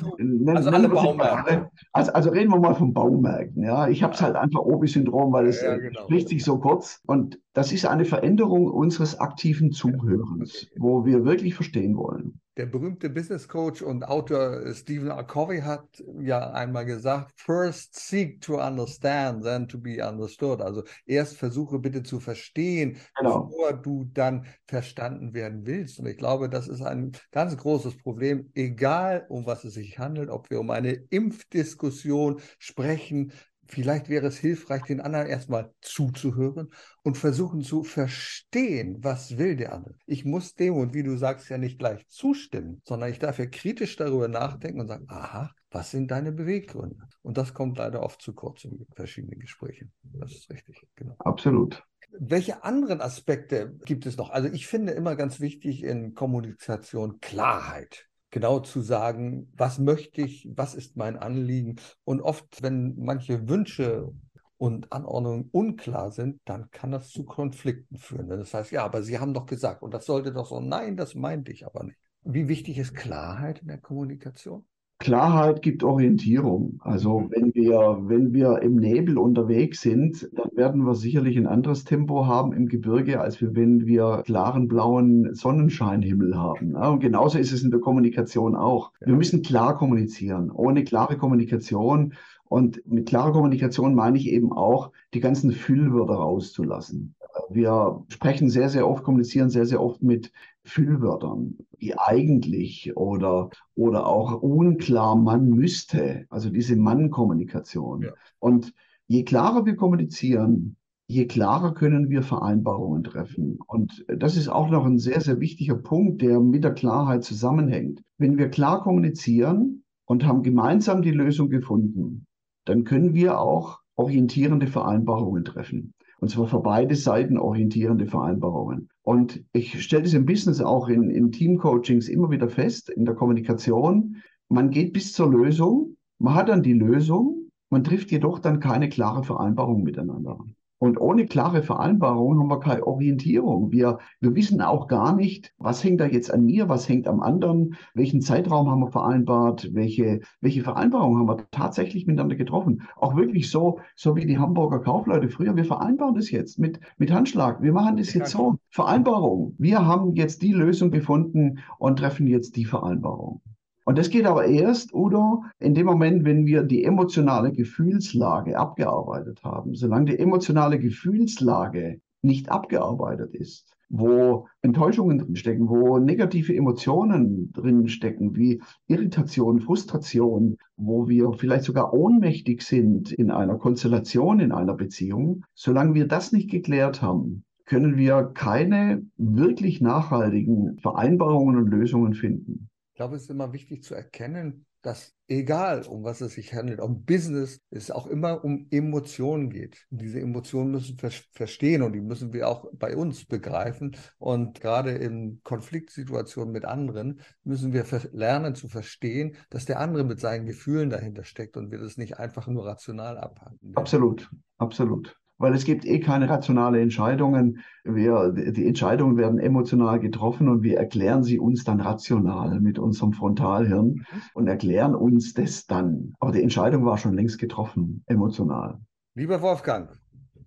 also 0.48 0.70
alle 0.70 0.88
Baumärkte. 0.90 1.70
Also, 1.92 2.12
also, 2.12 2.30
reden 2.30 2.50
wir 2.50 2.60
mal 2.60 2.74
von 2.74 2.92
Baumärkten. 2.92 3.62
Ja, 3.62 3.88
ich 3.88 4.02
habe 4.02 4.12
es 4.12 4.20
halt 4.20 4.36
einfach 4.36 4.60
Obi-Syndrom, 4.60 5.32
weil 5.32 5.46
es 5.46 5.62
ja, 5.62 5.78
genau. 5.78 6.02
spricht 6.02 6.28
sich 6.28 6.44
so 6.44 6.58
kurz. 6.58 7.00
Und 7.06 7.40
das 7.54 7.72
ist 7.72 7.86
eine 7.86 8.04
Veränderung 8.04 8.66
unseres 8.66 9.18
aktiven 9.18 9.72
Zuhörens, 9.72 10.68
wo 10.76 11.06
wir 11.06 11.24
wirklich 11.24 11.54
verstehen 11.54 11.96
wollen. 11.96 12.38
Der 12.56 12.66
berühmte 12.66 13.10
Business 13.10 13.48
Coach 13.48 13.82
und 13.82 14.04
Autor 14.04 14.72
Stephen 14.74 15.08
R. 15.08 15.24
Covey 15.24 15.60
hat 15.60 15.88
ja 16.20 16.52
einmal 16.52 16.84
gesagt, 16.84 17.32
first 17.34 17.96
seek 17.96 18.40
to 18.40 18.64
understand, 18.64 19.42
then 19.42 19.66
to 19.66 19.76
be 19.76 20.06
understood. 20.06 20.60
Also 20.60 20.84
erst 21.04 21.36
versuche 21.36 21.80
bitte 21.80 22.04
zu 22.04 22.20
verstehen, 22.20 22.96
genau. 23.18 23.46
bevor 23.46 23.72
du 23.72 24.04
dann 24.12 24.46
verstanden 24.68 25.34
werden 25.34 25.66
willst. 25.66 25.98
Und 25.98 26.06
ich 26.06 26.16
glaube, 26.16 26.48
das 26.48 26.68
ist 26.68 26.82
ein 26.82 27.10
ganz 27.32 27.56
großes 27.56 27.96
Problem, 27.96 28.50
egal 28.54 29.26
um 29.28 29.46
was 29.46 29.64
es 29.64 29.74
sich 29.74 29.98
handelt, 29.98 30.30
ob 30.30 30.48
wir 30.48 30.60
um 30.60 30.70
eine 30.70 30.92
Impfdiskussion 30.92 32.40
sprechen, 32.58 33.32
Vielleicht 33.66 34.08
wäre 34.08 34.26
es 34.26 34.36
hilfreich, 34.36 34.82
den 34.82 35.00
anderen 35.00 35.26
erstmal 35.26 35.72
zuzuhören 35.80 36.70
und 37.02 37.16
versuchen 37.16 37.62
zu 37.62 37.82
verstehen, 37.82 38.98
was 39.02 39.38
will 39.38 39.56
der 39.56 39.72
andere. 39.72 39.94
Ich 40.06 40.24
muss 40.24 40.54
dem, 40.54 40.74
und 40.74 40.94
wie 40.94 41.02
du 41.02 41.16
sagst, 41.16 41.48
ja 41.48 41.58
nicht 41.58 41.78
gleich 41.78 42.06
zustimmen, 42.08 42.82
sondern 42.84 43.10
ich 43.10 43.18
darf 43.18 43.38
ja 43.38 43.46
kritisch 43.46 43.96
darüber 43.96 44.28
nachdenken 44.28 44.80
und 44.80 44.88
sagen, 44.88 45.06
aha, 45.08 45.50
was 45.70 45.90
sind 45.90 46.10
deine 46.10 46.32
Beweggründe? 46.32 46.96
Und 47.22 47.36
das 47.36 47.54
kommt 47.54 47.78
leider 47.78 48.02
oft 48.02 48.22
zu 48.22 48.34
kurz 48.34 48.64
in 48.64 48.86
verschiedenen 48.94 49.40
Gesprächen. 49.40 49.92
Das 50.02 50.32
ist 50.32 50.50
richtig, 50.50 50.86
genau. 50.94 51.16
Absolut. 51.18 51.82
Welche 52.16 52.62
anderen 52.62 53.00
Aspekte 53.00 53.76
gibt 53.84 54.06
es 54.06 54.16
noch? 54.16 54.30
Also 54.30 54.48
ich 54.48 54.66
finde 54.66 54.92
immer 54.92 55.16
ganz 55.16 55.40
wichtig 55.40 55.82
in 55.82 56.14
Kommunikation 56.14 57.18
Klarheit 57.20 58.08
genau 58.34 58.58
zu 58.58 58.80
sagen, 58.80 59.48
was 59.56 59.78
möchte 59.78 60.20
ich, 60.20 60.48
was 60.56 60.74
ist 60.74 60.96
mein 60.96 61.16
Anliegen. 61.16 61.76
Und 62.02 62.20
oft, 62.20 62.64
wenn 62.64 62.96
manche 62.96 63.48
Wünsche 63.48 64.12
und 64.56 64.92
Anordnungen 64.92 65.50
unklar 65.52 66.10
sind, 66.10 66.40
dann 66.44 66.68
kann 66.72 66.90
das 66.90 67.10
zu 67.10 67.24
Konflikten 67.24 67.96
führen. 67.96 68.28
Das 68.28 68.52
heißt, 68.52 68.72
ja, 68.72 68.84
aber 68.84 69.04
Sie 69.04 69.20
haben 69.20 69.34
doch 69.34 69.46
gesagt, 69.46 69.82
und 69.82 69.94
das 69.94 70.04
sollte 70.04 70.32
doch 70.32 70.46
so, 70.46 70.58
nein, 70.58 70.96
das 70.96 71.14
meinte 71.14 71.52
ich 71.52 71.64
aber 71.64 71.84
nicht. 71.84 71.98
Wie 72.24 72.48
wichtig 72.48 72.76
ist 72.78 72.96
Klarheit 72.96 73.60
in 73.60 73.68
der 73.68 73.78
Kommunikation? 73.78 74.64
Klarheit 74.98 75.60
gibt 75.60 75.82
Orientierung. 75.82 76.80
Also 76.80 77.20
mhm. 77.20 77.30
wenn 77.30 77.54
wir, 77.54 77.98
wenn 78.02 78.32
wir 78.32 78.62
im 78.62 78.76
Nebel 78.76 79.18
unterwegs 79.18 79.80
sind, 79.80 80.28
dann 80.32 80.50
werden 80.54 80.86
wir 80.86 80.94
sicherlich 80.94 81.36
ein 81.36 81.46
anderes 81.46 81.84
Tempo 81.84 82.26
haben 82.26 82.52
im 82.52 82.68
Gebirge, 82.68 83.20
als 83.20 83.42
wenn 83.42 83.86
wir 83.86 84.22
klaren 84.24 84.68
blauen 84.68 85.34
Sonnenscheinhimmel 85.34 86.36
haben. 86.36 86.74
Und 86.74 87.00
genauso 87.00 87.38
ist 87.38 87.52
es 87.52 87.62
in 87.62 87.70
der 87.70 87.80
Kommunikation 87.80 88.54
auch. 88.54 88.92
Wir 89.00 89.16
müssen 89.16 89.42
klar 89.42 89.76
kommunizieren. 89.76 90.50
Ohne 90.50 90.84
klare 90.84 91.18
Kommunikation 91.18 92.14
und 92.48 92.86
mit 92.86 93.08
klarer 93.08 93.32
Kommunikation 93.32 93.94
meine 93.94 94.18
ich 94.18 94.28
eben 94.28 94.52
auch, 94.52 94.92
die 95.12 95.20
ganzen 95.20 95.52
Füllwörter 95.52 96.14
rauszulassen. 96.14 97.14
Wir 97.50 98.04
sprechen 98.08 98.48
sehr, 98.48 98.68
sehr 98.68 98.88
oft, 98.88 99.02
kommunizieren 99.02 99.50
sehr, 99.50 99.66
sehr 99.66 99.82
oft 99.82 100.02
mit 100.02 100.30
Füllwörtern, 100.62 101.58
die 101.80 101.98
eigentlich 101.98 102.96
oder, 102.96 103.50
oder 103.74 104.06
auch 104.06 104.40
unklar 104.40 105.16
man 105.16 105.48
müsste, 105.48 106.26
also 106.30 106.50
diese 106.50 106.76
Mann-Kommunikation. 106.76 108.02
Ja. 108.02 108.12
Und 108.38 108.72
je 109.06 109.24
klarer 109.24 109.66
wir 109.66 109.76
kommunizieren, 109.76 110.76
je 111.06 111.26
klarer 111.26 111.74
können 111.74 112.08
wir 112.08 112.22
Vereinbarungen 112.22 113.04
treffen. 113.04 113.58
Und 113.66 114.04
das 114.08 114.36
ist 114.36 114.48
auch 114.48 114.70
noch 114.70 114.86
ein 114.86 114.98
sehr, 114.98 115.20
sehr 115.20 115.40
wichtiger 115.40 115.76
Punkt, 115.76 116.22
der 116.22 116.40
mit 116.40 116.64
der 116.64 116.74
Klarheit 116.74 117.24
zusammenhängt. 117.24 118.02
Wenn 118.16 118.38
wir 118.38 118.48
klar 118.48 118.82
kommunizieren 118.82 119.84
und 120.06 120.24
haben 120.24 120.42
gemeinsam 120.42 121.02
die 121.02 121.10
Lösung 121.10 121.50
gefunden, 121.50 122.26
dann 122.64 122.84
können 122.84 123.14
wir 123.14 123.40
auch 123.40 123.80
orientierende 123.96 124.66
Vereinbarungen 124.66 125.44
treffen. 125.44 125.94
Und 126.20 126.28
zwar 126.28 126.46
für 126.46 126.60
beide 126.60 126.94
Seiten 126.94 127.38
orientierende 127.38 128.06
Vereinbarungen. 128.06 128.88
Und 129.02 129.44
ich 129.52 129.82
stelle 129.82 130.04
das 130.04 130.14
im 130.14 130.26
Business 130.26 130.60
auch 130.60 130.88
in, 130.88 131.10
in 131.10 131.32
Teamcoachings 131.32 132.08
immer 132.08 132.30
wieder 132.30 132.48
fest, 132.48 132.88
in 132.88 133.04
der 133.04 133.14
Kommunikation. 133.14 134.16
Man 134.48 134.70
geht 134.70 134.92
bis 134.92 135.12
zur 135.12 135.30
Lösung, 135.30 135.96
man 136.18 136.34
hat 136.34 136.48
dann 136.48 136.62
die 136.62 136.72
Lösung, 136.72 137.50
man 137.70 137.84
trifft 137.84 138.10
jedoch 138.10 138.38
dann 138.38 138.60
keine 138.60 138.88
klare 138.88 139.24
Vereinbarung 139.24 139.82
miteinander. 139.82 140.38
Und 140.84 141.00
ohne 141.00 141.24
klare 141.24 141.62
Vereinbarung 141.62 142.38
haben 142.38 142.50
wir 142.50 142.60
keine 142.60 142.86
Orientierung. 142.86 143.72
Wir, 143.72 144.00
wir 144.20 144.34
wissen 144.34 144.60
auch 144.60 144.86
gar 144.86 145.16
nicht, 145.16 145.54
was 145.56 145.82
hängt 145.82 145.98
da 145.98 146.04
jetzt 146.04 146.30
an 146.30 146.44
mir, 146.44 146.68
was 146.68 146.86
hängt 146.90 147.08
am 147.08 147.22
anderen, 147.22 147.76
welchen 147.94 148.20
Zeitraum 148.20 148.68
haben 148.68 148.80
wir 148.80 148.90
vereinbart, 148.90 149.70
welche, 149.72 150.20
welche 150.42 150.62
Vereinbarung 150.62 151.16
haben 151.16 151.26
wir 151.26 151.50
tatsächlich 151.52 152.06
miteinander 152.06 152.36
getroffen. 152.36 152.82
Auch 152.96 153.16
wirklich 153.16 153.50
so, 153.50 153.80
so 153.96 154.14
wie 154.14 154.26
die 154.26 154.36
Hamburger 154.36 154.80
Kaufleute 154.80 155.30
früher. 155.30 155.56
Wir 155.56 155.64
vereinbaren 155.64 156.16
das 156.16 156.30
jetzt 156.30 156.58
mit, 156.58 156.78
mit 156.98 157.10
Handschlag. 157.10 157.62
Wir 157.62 157.72
machen 157.72 157.96
das 157.96 158.12
jetzt 158.12 158.32
so. 158.32 158.56
Vereinbarung. 158.68 159.54
Wir 159.56 159.86
haben 159.86 160.14
jetzt 160.16 160.42
die 160.42 160.52
Lösung 160.52 160.90
gefunden 160.90 161.60
und 161.78 161.98
treffen 161.98 162.26
jetzt 162.26 162.56
die 162.56 162.66
Vereinbarung. 162.66 163.40
Und 163.84 163.98
das 163.98 164.08
geht 164.08 164.24
aber 164.24 164.46
erst, 164.46 164.94
Udo, 164.94 165.44
in 165.58 165.74
dem 165.74 165.86
Moment, 165.86 166.24
wenn 166.24 166.46
wir 166.46 166.62
die 166.62 166.84
emotionale 166.84 167.52
Gefühlslage 167.52 168.58
abgearbeitet 168.58 169.44
haben. 169.44 169.74
Solange 169.74 170.06
die 170.06 170.18
emotionale 170.18 170.78
Gefühlslage 170.78 172.00
nicht 172.22 172.50
abgearbeitet 172.50 173.34
ist, 173.34 173.74
wo 173.90 174.48
Enttäuschungen 174.62 175.18
drinstecken, 175.18 175.68
wo 175.68 175.98
negative 175.98 176.56
Emotionen 176.56 177.52
drinstecken, 177.52 178.34
wie 178.34 178.62
Irritation, 178.86 179.60
Frustration, 179.60 180.56
wo 180.76 181.06
wir 181.06 181.32
vielleicht 181.34 181.64
sogar 181.64 181.92
ohnmächtig 181.92 182.62
sind 182.62 183.12
in 183.12 183.30
einer 183.30 183.58
Konstellation, 183.58 184.40
in 184.40 184.52
einer 184.52 184.74
Beziehung, 184.74 185.44
solange 185.54 185.94
wir 185.94 186.08
das 186.08 186.32
nicht 186.32 186.50
geklärt 186.50 187.02
haben, 187.02 187.44
können 187.66 187.96
wir 187.96 188.30
keine 188.34 189.02
wirklich 189.16 189.82
nachhaltigen 189.82 190.78
Vereinbarungen 190.78 191.56
und 191.56 191.68
Lösungen 191.68 192.14
finden. 192.14 192.68
Ich 192.94 192.96
glaube, 192.96 193.16
es 193.16 193.22
ist 193.22 193.30
immer 193.30 193.52
wichtig 193.52 193.82
zu 193.82 193.96
erkennen, 193.96 194.66
dass 194.80 195.16
egal 195.26 195.82
um 195.82 196.04
was 196.04 196.20
es 196.20 196.34
sich 196.34 196.54
handelt, 196.54 196.78
um 196.78 197.04
Business, 197.04 197.60
es 197.70 197.90
auch 197.90 198.06
immer 198.06 198.44
um 198.44 198.68
Emotionen 198.70 199.50
geht. 199.50 199.84
Und 199.90 200.00
diese 200.00 200.20
Emotionen 200.20 200.70
müssen 200.70 201.02
wir 201.02 201.10
verstehen 201.32 201.82
und 201.82 201.92
die 201.92 202.00
müssen 202.00 202.32
wir 202.32 202.48
auch 202.48 202.70
bei 202.72 202.96
uns 202.96 203.24
begreifen. 203.24 203.96
Und 204.18 204.60
gerade 204.60 204.92
in 204.92 205.40
Konfliktsituationen 205.42 206.52
mit 206.52 206.66
anderen 206.66 207.20
müssen 207.42 207.72
wir 207.72 207.84
lernen 208.12 208.54
zu 208.54 208.68
verstehen, 208.68 209.38
dass 209.50 209.64
der 209.64 209.80
andere 209.80 210.04
mit 210.04 210.20
seinen 210.20 210.46
Gefühlen 210.46 210.88
dahinter 210.88 211.24
steckt 211.24 211.56
und 211.56 211.72
wir 211.72 211.78
das 211.78 211.96
nicht 211.96 212.20
einfach 212.20 212.46
nur 212.46 212.64
rational 212.64 213.18
abhandeln. 213.18 213.74
Absolut, 213.74 214.30
absolut 214.58 215.16
weil 215.44 215.54
es 215.54 215.66
gibt 215.66 215.84
eh 215.84 216.00
keine 216.00 216.30
rationale 216.30 216.80
Entscheidungen. 216.80 217.58
Wir, 217.84 218.32
die 218.32 218.66
Entscheidungen 218.66 219.18
werden 219.18 219.38
emotional 219.38 220.00
getroffen 220.00 220.48
und 220.48 220.62
wir 220.62 220.78
erklären 220.78 221.22
sie 221.22 221.38
uns 221.38 221.64
dann 221.64 221.82
rational 221.82 222.60
mit 222.60 222.78
unserem 222.78 223.12
Frontalhirn 223.12 223.88
mhm. 223.88 224.04
und 224.32 224.46
erklären 224.46 224.94
uns 224.94 225.34
das 225.34 225.66
dann. 225.66 226.14
Aber 226.18 226.32
die 226.32 226.42
Entscheidung 226.42 226.86
war 226.86 226.96
schon 226.96 227.12
längst 227.12 227.38
getroffen, 227.38 228.02
emotional. 228.06 228.80
Lieber 229.14 229.42
Wolfgang, 229.42 229.90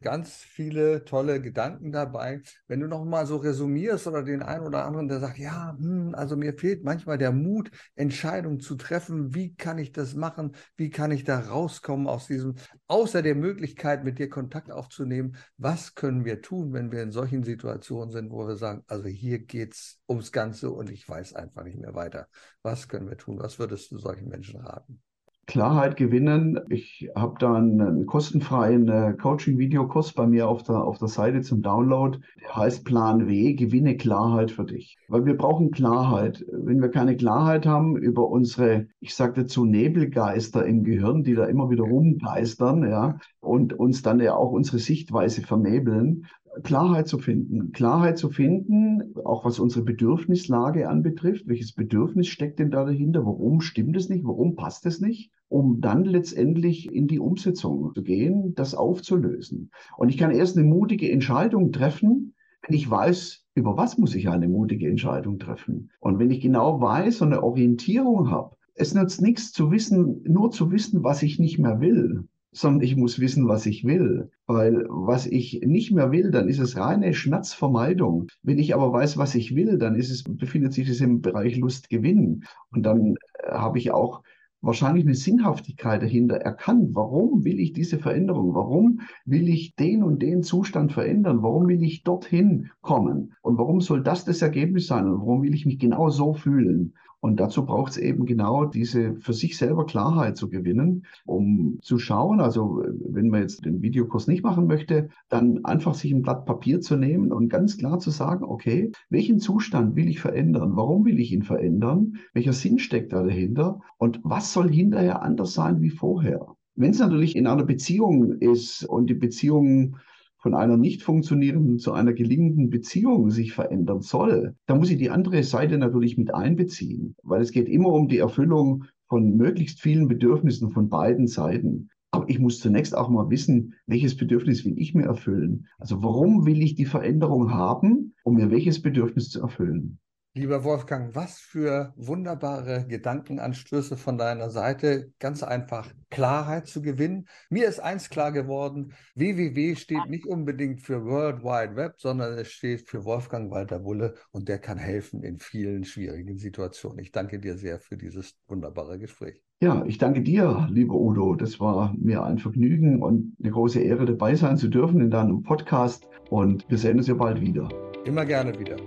ganz 0.02 0.36
viele 0.36 1.06
tolle 1.06 1.42
Gedanken 1.42 1.92
dabei. 1.92 2.42
Wenn 2.68 2.80
du 2.80 2.88
noch 2.88 3.06
mal 3.06 3.26
so 3.26 3.38
resümierst 3.38 4.08
oder 4.08 4.24
den 4.24 4.42
einen 4.42 4.66
oder 4.66 4.86
anderen, 4.86 5.08
der 5.08 5.20
sagt, 5.20 5.38
ja, 5.38 5.76
hm, 5.78 6.14
also 6.16 6.36
mir 6.36 6.54
fehlt 6.54 6.84
manchmal 6.84 7.18
der 7.18 7.32
Mut, 7.32 7.72
Entscheidungen 7.96 8.60
zu 8.60 8.76
treffen. 8.76 9.34
Wie 9.34 9.56
kann 9.56 9.78
ich 9.78 9.92
das 9.92 10.16
machen? 10.16 10.56
Wie 10.76 10.90
kann 10.90 11.12
ich 11.12 11.24
da 11.24 11.40
rauskommen 11.40 12.08
aus 12.08 12.28
diesem, 12.28 12.56
außer 12.88 13.22
der 13.22 13.36
Möglichkeit, 13.36 14.04
mit 14.04 14.20
dir 14.20 14.30
Kontakt 14.30 14.72
aufzunehmen? 14.72 15.36
Was 15.58 15.96
können 15.96 16.26
wir 16.26 16.42
tun, 16.42 16.74
wenn 16.74 16.92
wir 16.92 17.04
in 17.04 17.12
solchen 17.12 17.44
Situationen 17.44 18.12
sind, 18.12 18.32
wo 18.32 18.48
wir 18.48 18.56
sagen, 18.56 18.84
also 18.88 19.06
hier 19.06 19.40
geht's 19.40 20.00
ums 20.08 20.32
Ganze 20.32 20.72
und 20.72 20.90
ich 20.90 21.08
weiß 21.08 21.34
einfach 21.34 21.64
nicht 21.64 21.78
mehr 21.78 21.96
weiter. 21.96 22.28
Was 22.62 22.88
können 22.88 23.10
wir 23.10 23.18
tun? 23.18 23.40
Was 23.40 23.60
würdest 23.60 23.92
du 23.92 23.98
solchen 23.98 24.28
Menschen 24.30 24.60
raten? 24.60 25.02
Klarheit 25.48 25.96
gewinnen. 25.96 26.60
Ich 26.70 27.10
habe 27.16 27.36
da 27.40 27.56
einen, 27.56 28.06
kostenfreien 28.06 28.90
äh, 28.90 29.14
Coaching-Videokurs 29.14 30.14
bei 30.14 30.28
mir 30.28 30.48
auf 30.50 30.64
der, 30.64 30.84
auf 30.84 30.98
der 30.98 31.08
Seite 31.08 31.42
zum 31.42 31.62
Download. 31.62 32.20
Der 32.42 32.56
heißt 32.56 32.84
Plan 32.84 33.28
W, 33.28 33.54
gewinne 33.54 33.96
Klarheit 33.96 34.52
für 34.52 34.66
dich. 34.66 34.98
Weil 35.08 35.26
wir 35.26 35.38
brauchen 35.38 35.72
Klarheit. 35.72 36.46
Wenn 36.52 36.82
wir 36.82 36.90
keine 36.90 37.16
Klarheit 37.16 37.66
haben 37.66 37.96
über 37.96 38.28
unsere, 38.28 38.88
ich 39.00 39.16
sagte 39.16 39.46
zu 39.46 39.66
Nebelgeister 39.66 40.66
im 40.66 40.84
Gehirn, 40.84 41.24
die 41.24 41.34
da 41.34 41.46
immer 41.46 41.70
wieder 41.70 41.86
rumgeistern, 41.86 42.84
ja, 42.88 43.18
und 43.40 43.74
uns 43.74 44.02
dann 44.02 44.20
ja 44.20 44.36
auch 44.36 44.52
unsere 44.52 44.80
Sichtweise 44.80 45.42
vernebeln, 45.42 46.26
Klarheit 46.64 47.08
zu 47.08 47.20
finden. 47.20 47.72
Klarheit 47.72 48.18
zu 48.18 48.30
finden, 48.30 49.16
auch 49.24 49.46
was 49.46 49.60
unsere 49.60 49.84
Bedürfnislage 49.84 50.90
anbetrifft. 50.90 51.48
Welches 51.48 51.74
Bedürfnis 51.74 52.28
steckt 52.28 52.60
denn 52.60 52.72
da 52.72 52.86
dahinter? 52.86 53.26
Warum 53.26 53.62
stimmt 53.62 53.96
es 53.98 54.10
nicht? 54.10 54.26
Warum 54.26 54.56
passt 54.56 54.86
es 54.86 55.00
nicht? 55.00 55.32
Um 55.50 55.82
dann 55.82 56.04
letztendlich 56.06 56.92
in 56.92 57.08
die 57.08 57.20
Umsetzung 57.20 57.92
zu 57.94 58.04
gehen, 58.04 58.54
das 58.56 58.76
aufzulösen. 58.76 59.72
Und 59.98 60.10
ich 60.10 60.18
kann 60.18 60.32
erst 60.32 60.58
eine 60.58 60.68
mutige 60.68 61.12
Entscheidung 61.12 61.72
treffen, 61.72 62.34
wenn 62.66 62.76
ich 62.76 62.90
weiß, 62.90 63.46
über 63.56 63.78
was 63.78 63.98
muss 63.98 64.16
ich 64.16 64.30
eine 64.30 64.48
mutige 64.48 64.90
Entscheidung 64.90 65.40
treffen. 65.40 65.92
Und 66.00 66.20
wenn 66.20 66.32
ich 66.32 66.42
genau 66.42 66.82
weiß 66.82 67.22
und 67.22 67.34
eine 67.34 67.44
Orientierung 67.44 68.30
habe, 68.30 68.56
es 68.76 68.94
nützt 68.94 69.22
nichts 69.22 69.52
zu 69.52 69.72
wissen, 69.72 70.22
nur 70.24 70.52
zu 70.52 70.72
wissen, 70.72 71.04
was 71.04 71.24
ich 71.24 71.40
nicht 71.40 71.60
mehr 71.60 71.80
will 71.80 72.28
sondern 72.52 72.82
ich 72.82 72.96
muss 72.96 73.20
wissen, 73.20 73.48
was 73.48 73.66
ich 73.66 73.84
will. 73.84 74.32
Weil 74.46 74.86
was 74.90 75.26
ich 75.26 75.62
nicht 75.66 75.92
mehr 75.92 76.12
will, 76.12 76.32
dann 76.32 76.48
ist 76.48 76.60
es 76.60 76.78
reine 76.78 77.14
Schmerzvermeidung. 77.14 78.28
Wenn 78.44 78.60
ich 78.60 78.74
aber 78.74 78.92
weiß, 78.92 79.18
was 79.18 79.36
ich 79.36 79.56
will, 79.56 79.78
dann 79.78 79.96
ist 79.96 80.10
es, 80.10 80.24
befindet 80.24 80.74
sich 80.74 80.90
es 80.90 81.02
im 81.02 81.22
Bereich 81.22 81.58
Lustgewinn. 81.58 82.44
Und 82.72 82.84
dann 82.84 83.16
äh, 83.44 83.52
habe 83.52 83.78
ich 83.78 83.92
auch 83.92 84.24
wahrscheinlich 84.62 85.06
eine 85.06 85.16
Sinnhaftigkeit 85.16 86.02
dahinter 86.02 86.38
erkannt. 86.38 86.90
Warum 86.94 87.44
will 87.46 87.60
ich 87.60 87.74
diese 87.74 88.00
Veränderung? 88.00 88.56
Warum 88.56 89.02
will 89.26 89.50
ich 89.50 89.76
den 89.76 90.04
und 90.04 90.22
den 90.22 90.44
Zustand 90.44 90.92
verändern? 90.92 91.44
Warum 91.44 91.68
will 91.68 91.84
ich 91.84 92.04
dorthin 92.04 92.70
kommen? 92.82 93.34
Und 93.42 93.58
warum 93.58 93.82
soll 93.82 94.02
das 94.04 94.26
das 94.26 94.42
Ergebnis 94.42 94.88
sein? 94.88 95.08
Und 95.08 95.20
warum 95.20 95.44
will 95.44 95.54
ich 95.54 95.66
mich 95.66 95.80
genau 95.80 96.10
so 96.10 96.34
fühlen? 96.34 96.94
Und 97.20 97.40
dazu 97.40 97.66
braucht 97.66 97.94
es 97.94 97.98
eben 97.98 98.26
genau 98.26 98.66
diese 98.66 99.16
für 99.16 99.34
sich 99.34 99.58
selber 99.58 99.86
Klarheit 99.86 100.38
zu 100.38 100.50
gewinnen, 100.50 101.06
um 101.26 101.80
zu 101.82 101.98
schauen, 101.98 102.40
also 102.40 102.84
wenn 103.10 103.30
man 103.30 103.42
jetzt 103.42 103.66
den 103.66 103.82
Videokurs 103.82 104.28
nicht 104.28 104.44
machen 104.44 104.68
möchte, 104.68 105.10
dann 105.28 105.66
einfach 105.66 105.96
sich 105.96 106.12
ein 106.12 106.22
Blatt 106.22 106.46
Papier 106.46 106.80
zu 106.80 106.96
nehmen 106.96 107.32
und 107.32 107.50
ganz 107.50 107.78
klar 107.78 108.00
zu 108.00 108.12
sagen, 108.12 108.44
okay, 108.46 108.92
welchen 109.10 109.40
Zustand 109.40 109.96
will 109.96 110.08
ich 110.08 110.20
verändern? 110.20 110.76
Warum 110.76 111.06
will 111.06 111.20
ich 111.20 111.32
ihn 111.32 111.44
verändern? 111.44 112.18
Welcher 112.34 112.54
Sinn 112.54 112.78
steckt 112.78 113.14
da 113.14 113.24
dahinter? 113.24 113.80
Und 113.98 114.20
was 114.24 114.54
soll 114.54 114.72
hinterher 114.72 115.24
anders 115.24 115.54
sein 115.54 115.82
wie 115.82 115.90
vorher? 115.90 116.56
Wenn 116.76 116.92
es 116.92 117.00
natürlich 117.00 117.36
in 117.36 117.48
einer 117.48 117.66
Beziehung 117.66 118.34
ist 118.34 118.86
und 118.86 119.10
die 119.10 119.16
Beziehung 119.16 119.98
von 120.38 120.54
einer 120.54 120.78
nicht 120.78 121.04
funktionierenden 121.04 121.80
zu 121.80 121.94
einer 121.94 122.14
gelingenden 122.14 122.70
Beziehung 122.70 123.30
sich 123.30 123.54
verändern 123.54 124.02
soll, 124.02 124.56
dann 124.66 124.78
muss 124.78 124.90
ich 124.90 124.98
die 124.98 125.10
andere 125.10 125.44
Seite 125.44 125.78
natürlich 125.78 126.18
mit 126.18 126.34
einbeziehen, 126.34 127.16
weil 127.24 127.42
es 127.42 127.52
geht 127.52 127.68
immer 127.68 127.90
um 127.90 128.08
die 128.08 128.20
Erfüllung 128.20 128.86
von 129.08 129.36
möglichst 129.36 129.82
vielen 129.82 130.08
Bedürfnissen 130.08 130.70
von 130.70 130.90
beiden 130.90 131.28
Seiten. 131.28 131.90
Aber 132.12 132.30
ich 132.30 132.40
muss 132.40 132.60
zunächst 132.60 132.96
auch 132.96 133.10
mal 133.10 133.30
wissen, 133.30 133.74
welches 133.86 134.16
Bedürfnis 134.16 134.64
will 134.64 134.74
ich 134.78 134.94
mir 134.94 135.06
erfüllen? 135.06 135.68
Also 135.78 136.02
warum 136.04 136.46
will 136.46 136.62
ich 136.62 136.76
die 136.76 136.86
Veränderung 136.86 137.52
haben, 137.52 138.14
um 138.24 138.36
mir 138.36 138.50
welches 138.50 138.82
Bedürfnis 138.82 139.30
zu 139.30 139.42
erfüllen? 139.42 140.00
Lieber 140.38 140.64
Wolfgang, 140.64 141.16
was 141.16 141.40
für 141.40 141.94
wunderbare 141.96 142.86
Gedankenanstöße 142.88 143.98
von 143.98 144.20
deiner 144.20 144.52
Seite. 144.52 145.12
Ganz 145.18 145.42
einfach 145.42 145.92
Klarheit 146.12 146.68
zu 146.68 146.84
gewinnen. 146.84 147.28
Mir 147.50 147.68
ist 147.68 147.80
eins 147.80 148.12
klar 148.12 148.32
geworden, 148.32 148.94
www 149.16 149.76
steht 149.76 150.08
nicht 150.10 150.28
unbedingt 150.28 150.84
für 150.84 151.04
World 151.06 151.44
Wide 151.44 151.76
Web, 151.76 151.96
sondern 151.98 152.38
es 152.38 152.52
steht 152.52 152.88
für 152.88 153.04
Wolfgang 153.04 153.50
Walter 153.50 153.84
Wulle 153.84 154.14
und 154.30 154.48
der 154.48 154.60
kann 154.60 154.78
helfen 154.78 155.24
in 155.24 155.40
vielen 155.40 155.86
schwierigen 155.86 156.38
Situationen. 156.38 157.00
Ich 157.00 157.12
danke 157.12 157.40
dir 157.40 157.58
sehr 157.58 157.80
für 157.80 157.98
dieses 157.98 158.38
wunderbare 158.48 159.00
Gespräch. 159.00 159.42
Ja, 159.60 159.84
ich 159.88 159.98
danke 159.98 160.22
dir, 160.22 160.68
lieber 160.70 160.94
Udo. 160.94 161.34
Das 161.34 161.60
war 161.60 161.96
mir 161.98 162.24
ein 162.24 162.38
Vergnügen 162.38 163.02
und 163.02 163.36
eine 163.42 163.52
große 163.52 163.82
Ehre, 163.82 164.06
dabei 164.06 164.36
sein 164.36 164.56
zu 164.58 164.68
dürfen 164.68 165.02
in 165.02 165.10
deinem 165.10 165.42
Podcast. 165.42 166.08
Und 166.30 166.70
wir 166.70 166.78
sehen 166.78 166.98
uns 167.00 167.08
ja 167.08 167.16
bald 167.16 167.42
wieder. 167.42 167.68
Immer 168.06 168.24
gerne 168.24 168.58
wieder. 168.60 168.78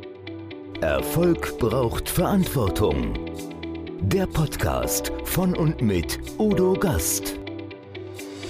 Erfolg 0.80 1.58
braucht 1.58 2.08
Verantwortung. 2.08 3.12
Der 4.00 4.26
Podcast 4.26 5.12
von 5.24 5.54
und 5.54 5.82
mit 5.82 6.18
Udo 6.38 6.72
Gast. 6.72 7.38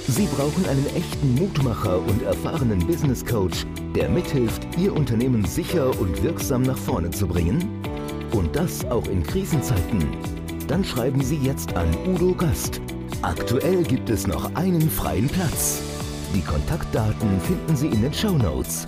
Sie 0.07 0.27
brauchen 0.27 0.65
einen 0.67 0.87
echten 0.95 1.35
Mutmacher 1.35 1.99
und 1.99 2.23
erfahrenen 2.23 2.87
Business 2.87 3.27
Coach, 3.27 3.67
der 3.97 4.09
mithilft, 4.09 4.63
Ihr 4.79 4.95
Unternehmen 4.95 5.45
sicher 5.45 5.91
und 5.99 6.23
wirksam 6.23 6.63
nach 6.63 6.79
vorne 6.79 7.11
zu 7.11 7.27
bringen? 7.27 7.83
Und 8.31 8.55
das 8.55 8.85
auch 8.85 9.09
in 9.09 9.25
Krisenzeiten? 9.25 10.17
Dann 10.69 10.85
schreiben 10.85 11.25
Sie 11.25 11.39
jetzt 11.39 11.75
an 11.75 11.89
Udo 12.07 12.33
Gast. 12.33 12.81
Aktuell 13.23 13.83
gibt 13.83 14.09
es 14.09 14.29
noch 14.29 14.55
einen 14.55 14.89
freien 14.89 15.27
Platz. 15.27 15.83
Die 16.33 16.43
Kontaktdaten 16.43 17.41
finden 17.41 17.75
Sie 17.75 17.89
in 17.89 18.03
den 18.03 18.15
Show 18.15 18.39
Notes. 18.39 18.87